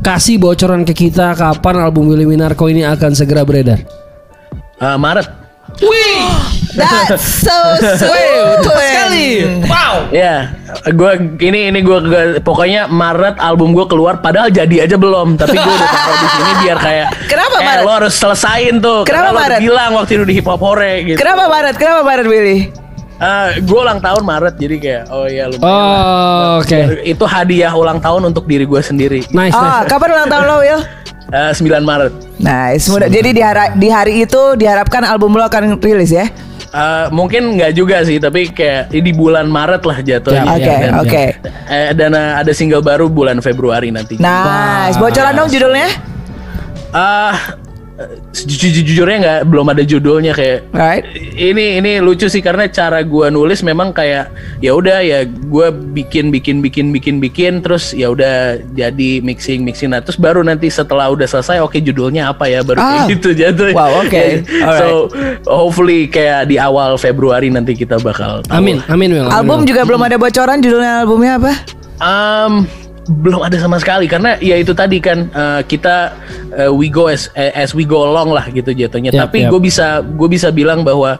[0.01, 3.83] Kasih bocoran ke kita kapan album Willy Winarko ini akan segera beredar.
[4.79, 5.27] Uh, Maret
[6.77, 7.57] That's so
[7.97, 9.29] sweet sekali.
[9.65, 10.53] Wow Ya,
[10.85, 11.99] gue ini ini gue
[12.41, 16.53] pokoknya Maret album gue keluar padahal jadi aja belum, tapi gue udah taruh di sini
[16.63, 17.83] biar kayak Kenapa eh, Maret?
[17.83, 19.03] lo harus selesain tuh.
[19.03, 19.59] Kenapa Maret?
[19.59, 21.17] bilang waktu itu di hip hop hore gitu.
[21.17, 21.75] Kenapa Maret?
[21.75, 22.59] Kenapa Maret Willy?
[23.59, 25.65] gue ulang tahun Maret jadi kayak oh ya lumayan.
[25.65, 25.81] lah.
[25.81, 26.79] Oh, oke.
[27.03, 29.25] Itu hadiah ulang tahun untuk diri gue sendiri.
[29.33, 29.89] Nice, Oh, nice.
[29.89, 30.83] kapan ulang tahun lo Will?
[31.27, 32.13] Eh, 9 Maret.
[32.39, 32.87] Nice.
[32.87, 33.09] Mudah.
[33.09, 36.29] Jadi di hari, di hari itu diharapkan album lo akan rilis ya?
[36.71, 40.43] Eh, mungkin nggak juga sih, tapi kayak di bulan Maret lah jatuhnya.
[40.45, 41.25] Ya, Oke, ya, oke.
[41.71, 44.19] Eh, dan eh, ada single baru bulan Februari nanti.
[44.19, 44.99] Nice.
[44.99, 45.89] Bocoran dong judulnya?
[46.95, 47.66] Ah, jujur
[48.37, 51.05] jujurnya nggak belum ada judulnya kayak Right.
[51.33, 54.29] ini ini lucu sih karena cara gua nulis memang kayak
[54.61, 55.19] ya udah ya
[55.49, 60.41] gua bikin bikin bikin bikin bikin terus ya udah jadi mixing mixing nah terus baru
[60.41, 63.09] nanti setelah udah selesai oke judulnya apa ya baru kayak Ah.
[63.09, 64.25] gitu jatuh Wow, oke.
[64.77, 64.87] so
[65.45, 68.57] hopefully kayak di awal Februari nanti kita bakal tahu.
[68.57, 69.29] Amin, amin Will.
[69.29, 71.53] Album juga belum ada bocoran judulnya albumnya apa?
[71.99, 72.65] Um,
[73.23, 76.11] belum ada sama sekali karena ya itu tadi kan uh, kita
[76.53, 79.15] uh, we go as as we go along lah gitu jatuhnya.
[79.15, 79.51] Yap, Tapi yap.
[79.55, 81.17] gue bisa gue bisa bilang bahwa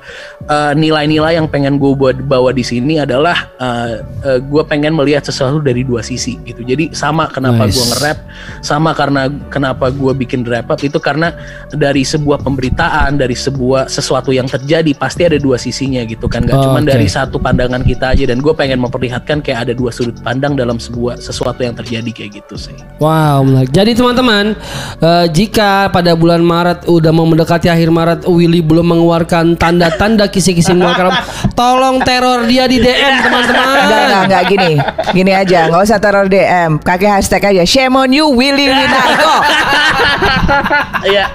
[0.51, 5.25] uh, nilai-nilai yang pengen gue buat bawa di sini adalah uh, uh, gue pengen melihat
[5.25, 6.67] sesuatu dari dua sisi gitu.
[6.67, 7.79] Jadi sama kenapa Nice.
[7.79, 8.19] gue nge-rap,
[8.61, 11.31] sama karena kenapa gue bikin rap up itu karena
[11.71, 16.43] dari sebuah pemberitaan, dari sebuah sesuatu yang terjadi pasti ada dua sisinya gitu kan.
[16.43, 16.89] Gak Oh, cuma oke.
[16.89, 20.81] dari satu pandangan kita aja dan gue pengen memperlihatkan kayak ada dua sudut pandang dalam
[20.81, 22.77] sebuah sesuatu yang terjadi kayak gitu sih.
[22.97, 23.45] Wow.
[23.69, 24.57] Jadi teman-teman,
[25.05, 30.73] eh, jika pada bulan Maret udah mau mendekati akhir Maret, Willy belum mengeluarkan tanda-tanda kisi-kisi
[30.73, 31.13] mengeluarkan,
[31.53, 33.67] tolong teror dia di DM teman-teman.
[33.67, 34.73] Enggak, enggak, enggak gini.
[35.13, 36.79] Gini aja, nggak usah taruh DM.
[36.81, 37.63] Pakai hashtag aja.
[37.63, 39.35] Shame on you, Willy Winarko.
[41.07, 41.31] Iya,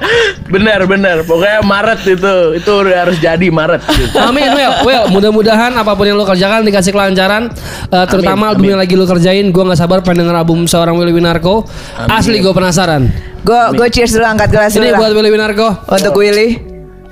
[0.52, 1.24] benar benar.
[1.24, 3.80] Pokoknya Maret itu itu harus jadi Maret.
[3.88, 4.18] Gitu.
[4.18, 4.74] Amin, Will.
[4.84, 7.54] Will, mudah-mudahan apa pun yang lo kerjakan dikasih kelancaran,
[7.92, 8.72] Eh, terutama Amin, album amin.
[8.76, 9.46] yang lagi lo kerjain.
[9.52, 11.68] Gue nggak sabar pengen denger album seorang Willy Winarko.
[12.08, 13.31] Asli gue penasaran.
[13.42, 15.00] Gue gue cheers dulu angkat gelas dulu Ini lah.
[15.02, 15.68] buat Willy Winarko.
[15.90, 16.50] untuk Willy.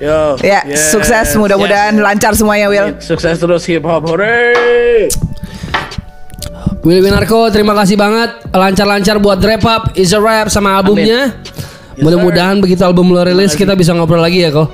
[0.00, 0.40] Yo.
[0.40, 2.00] Ya, yes, sukses mudah-mudahan yes.
[2.00, 2.96] lancar semuanya Will.
[3.04, 4.08] Sukses terus hip hop.
[4.08, 4.56] Hore.
[6.80, 8.48] Willy Winarko, terima kasih banget.
[8.48, 11.36] Lancar-lancar buat Rap Up, Is a Rap sama albumnya.
[12.00, 14.72] Mudah-mudahan begitu album lo rilis kita bisa ngobrol lagi ya kok.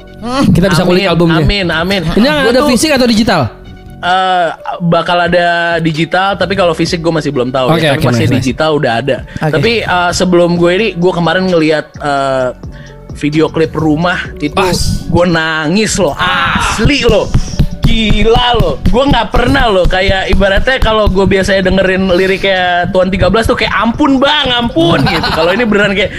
[0.55, 1.43] Kita bisa kulik albumnya.
[1.43, 2.07] Amin, amin.
[2.15, 3.56] Ini ada fisik atau digital?
[4.01, 4.49] Eh,
[4.85, 7.73] bakal ada digital, tapi kalau fisik gue masih belum tahu.
[7.73, 7.97] Oke, ya.
[7.97, 8.39] Tapi oke, masih nice, nice.
[8.43, 9.17] digital udah ada.
[9.41, 9.53] Oke.
[9.57, 12.49] Tapi eh, sebelum gue ini, gue kemarin ngelihat eh,
[13.17, 14.53] video klip rumah itu,
[15.09, 17.25] gue nangis loh, asli loh.
[17.97, 23.25] Gila loh, gue nggak pernah loh kayak ibaratnya kalau gue biasanya dengerin liriknya Tuan 13
[23.49, 25.29] tuh kayak ampun bang, ampun gitu.
[25.33, 26.13] Kalau ini beneran kayak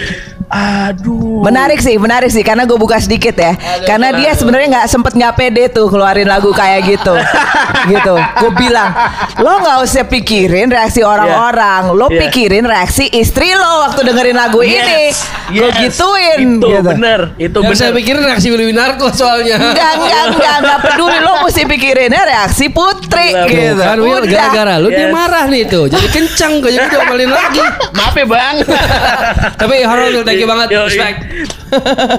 [0.47, 1.43] aduh.
[1.43, 3.53] Menarik sih, menarik sih karena gue buka sedikit ya.
[3.83, 7.13] karena dia sebenarnya nggak sempet nggak pede tuh keluarin lagu kayak gitu,
[7.91, 8.15] gitu.
[8.15, 8.89] Gue bilang,
[9.37, 12.23] lo nggak usah pikirin reaksi orang-orang, lo Yeah.
[12.31, 15.11] pikirin reaksi istri lo waktu dengerin lagu ini.
[15.51, 15.75] Lo yes.
[15.91, 16.89] gituin, Itu gitu.
[16.95, 17.75] bener, itu Yang bener.
[17.75, 19.59] saya pikirin reaksi Willy Winarko soalnya.
[19.59, 23.77] Enggak, enggak, enggak, enggak peduli lo mesti pikirinnya reaksi putri Gila, gitu.
[23.77, 24.23] Kan Udah.
[24.23, 25.13] gara-gara lu dia Yes.
[25.13, 25.85] marah nih tuh.
[25.85, 27.63] Jadi kencang kok jadi diomelin lagi.
[27.91, 28.55] Maaf ya bang.
[29.61, 30.67] Tapi Harold thank you banget.
[30.71, 31.17] Respect.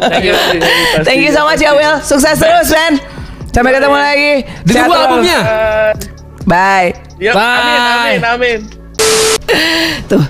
[0.04, 0.34] Thank you.
[1.02, 1.96] Thank you so much ya Will.
[2.00, 3.00] Sukses terus, Ben.
[3.48, 4.32] Sampai ketemu lagi.
[4.62, 5.02] Ditunggu Sehat selalu.
[5.08, 5.40] albumnya.
[6.44, 6.88] Bye.
[7.18, 7.58] Yuk, Bye.
[7.58, 8.58] amin, amin, amin.
[10.06, 10.22] Tuh.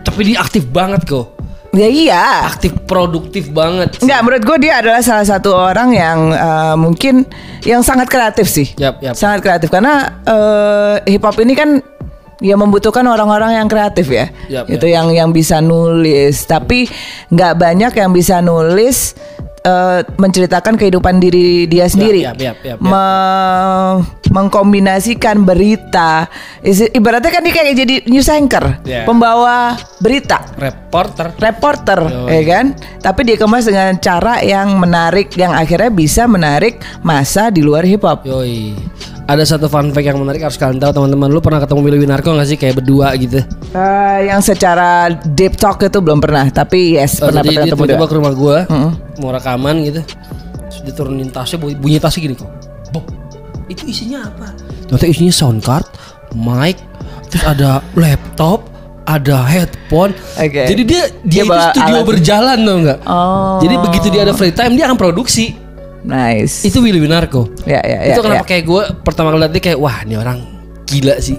[0.00, 1.36] Tapi dia aktif banget kok.
[1.70, 2.50] Ya iya.
[2.50, 4.02] Aktif produktif banget.
[4.02, 7.22] Enggak, menurut gue dia adalah salah satu orang yang eh, mungkin
[7.62, 8.74] yang sangat kreatif sih.
[8.74, 9.14] Yap, yap.
[9.14, 11.78] Sangat kreatif karena eh, hip hop ini kan
[12.40, 14.26] ya membutuhkan orang-orang yang kreatif ya.
[14.50, 16.90] Yap, itu yang yang bisa nulis, tapi
[17.30, 19.14] nggak banyak yang bisa nulis
[19.60, 22.24] eh, menceritakan kehidupan diri dia sendiri.
[22.24, 22.78] yap, yap, yap, yap.
[22.80, 24.00] Me-
[24.30, 26.30] mengkombinasikan berita.
[26.62, 29.02] Ibaratnya kan dia kayak jadi news anchor, Ya.
[29.02, 31.34] pembawa berita Reporter.
[31.36, 32.30] reporter, Yoi.
[32.30, 32.64] ya kan?
[33.00, 38.22] Tapi dikemas dengan cara yang menarik, yang akhirnya bisa menarik masa di luar hip hop.
[38.22, 38.78] Yoi.
[39.30, 41.30] Ada satu fun fact yang menarik harus kalian tahu teman-teman.
[41.30, 43.38] Lu pernah ketemu Willy Winarko gak sih kayak berdua gitu?
[43.70, 47.94] Eh, yang secara deep talk itu belum pernah, tapi yes Oh, pernah pernah ketemu tiba-tiba
[47.96, 48.10] dia.
[48.10, 48.90] ke rumah gua Mm-mm.
[49.18, 50.02] mau rekaman gitu.
[50.66, 52.50] Terus dia turunin tasnya bunyi, bunyi tasnya gini kok.
[52.90, 53.06] Bob.
[53.66, 54.50] Itu isinya apa?
[54.88, 55.86] Ternyata isinya sound card,
[56.34, 56.82] mic,
[57.28, 58.66] terus ada laptop,
[59.06, 60.10] ada headphone.
[60.34, 60.62] Oke.
[60.66, 62.06] Jadi dia dia, Dia itu studio alat.
[62.08, 62.98] berjalan tau nggak?
[63.06, 63.58] Oh.
[63.62, 65.54] Jadi begitu dia ada free time dia akan produksi.
[66.04, 66.64] Nice.
[66.64, 67.48] Itu Willy Winarko.
[67.68, 68.48] Ya, ya, ya, itu kenapa ya.
[68.48, 70.38] kayak gue pertama kali dia kayak wah ini orang
[70.88, 71.36] gila sih.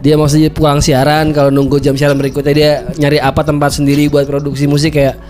[0.00, 4.24] Dia maksudnya pulang siaran kalau nunggu jam siaran berikutnya dia nyari apa tempat sendiri buat
[4.24, 5.20] produksi musik kayak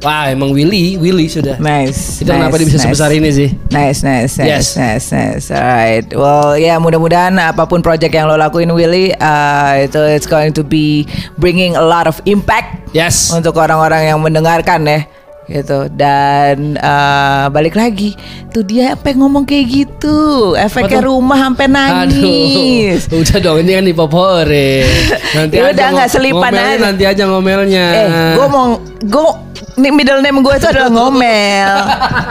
[0.00, 1.60] wah emang Willy Willy sudah.
[1.60, 2.24] Nice.
[2.24, 2.86] Itu kenapa dia bisa nice.
[2.88, 3.48] sebesar ini sih?
[3.68, 4.66] Nice, nice, nice, Yes.
[4.80, 5.46] nice, nice.
[5.52, 6.08] Alright.
[6.16, 10.64] Well, ya mudah-mudahan apa pun project yang lo lakuin Willy, uh, itu it's going to
[10.64, 11.04] be
[11.36, 13.28] bringing a lot of impact Yes.
[13.28, 15.04] untuk orang-orang yang mendengarkan ya
[15.44, 18.16] gitu dan uh, balik lagi
[18.48, 20.16] tuh dia apa ngomong kayak gitu
[20.54, 24.88] efeknya rumah sampai nangis Aduh, udah dong ini kan di popore.
[25.34, 26.80] Nanti Ya udah, nggak selipan ngomelnya aja.
[26.80, 27.86] Nanti aja ngomelnya.
[27.92, 28.64] eh gue mau
[28.98, 29.24] gue
[29.76, 31.72] nih middle name gue itu adalah ngomel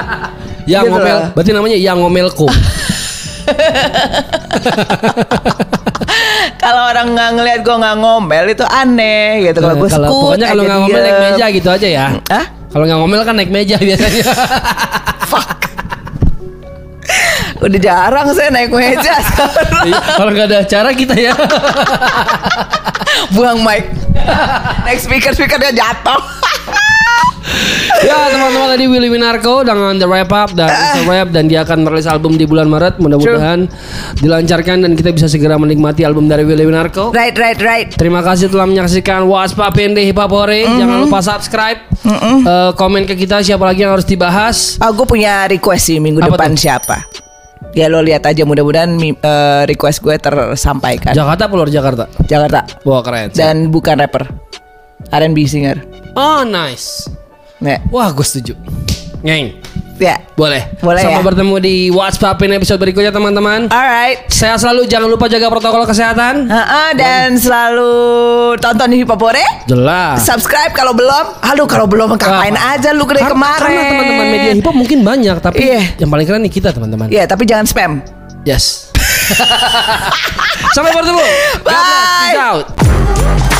[0.72, 1.28] yang gitu ngomel, loh.
[1.36, 2.48] berarti namanya yang ngomelko.
[6.58, 10.48] kalau orang nggak ngelihat gue nggak ngomel itu aneh gitu kalau gue Kalau sekut pokoknya
[10.48, 11.24] kalau nggak ngomel naik diem.
[11.30, 12.06] meja gitu aja ya.
[12.32, 12.46] Hah?
[12.74, 14.26] Kalau nggak ngomel kan naik meja biasanya.
[17.64, 19.16] Udah jarang saya naik meja.
[19.88, 21.36] Iya, Kalau nggak ada acara kita ya.
[23.36, 23.88] Buang mic.
[24.88, 26.20] Naik speaker speakernya jatuh.
[28.04, 31.88] Ya teman-teman tadi Willy Winarko dengan The Wrap Up dan a Wrap dan dia akan
[31.88, 33.00] merilis album di bulan Maret.
[33.00, 33.72] Mudah-mudahan
[34.20, 37.16] dilancarkan dan kita bisa segera menikmati album dari Willy Winarko.
[37.16, 37.88] Right, right, right.
[37.96, 40.68] Terima kasih telah menyaksikan Waspa Pende Hip Hop Hore.
[40.68, 44.76] Jangan lupa subscribe, Eh, komen ke kita siapa lagi yang harus dibahas.
[44.84, 46.60] Ah, gue punya request sih minggu Apa depan tuh?
[46.60, 47.08] siapa.
[47.72, 51.16] Ya lo lihat aja mudah-mudahan eh, request gue tersampaikan.
[51.16, 52.12] Jakarta apa luar Jakarta?
[52.28, 52.68] Jakarta.
[52.84, 53.32] Wah keren.
[53.32, 54.28] Dan bukan rapper.
[55.08, 55.80] R&B singer.
[56.20, 57.08] Oh nice.
[57.64, 57.80] Ya.
[57.90, 58.54] Wah gue setuju.
[59.24, 59.64] Ngeng.
[60.02, 60.20] Ya.
[60.36, 60.68] Boleh.
[60.84, 61.28] Boleh Sampai ya.
[61.32, 61.76] bertemu di
[62.36, 63.72] Pende episode berikutnya teman-teman.
[63.72, 64.28] Alright.
[64.28, 66.50] Saya selalu jangan lupa jaga protokol kesehatan.
[66.52, 67.94] Ha-ha, dan selalu
[68.60, 69.46] tonton Hip Hop Hore.
[69.70, 70.28] Jelas.
[70.28, 71.40] Subscribe kalau belum.
[71.40, 73.64] Aduh kalau belum ngapain Wah, aja lu kemarin.
[73.64, 75.82] Karena teman-teman media hip hop mungkin banyak, tapi Iya.
[76.04, 77.08] yang paling keren nih kita teman-teman.
[77.08, 77.92] Iya, tapi jangan spam.
[78.44, 78.92] Yes.
[80.76, 81.22] Sampai bertemu.
[81.64, 81.80] God bless.
[81.80, 82.28] Bye.
[82.28, 83.53] Peace out.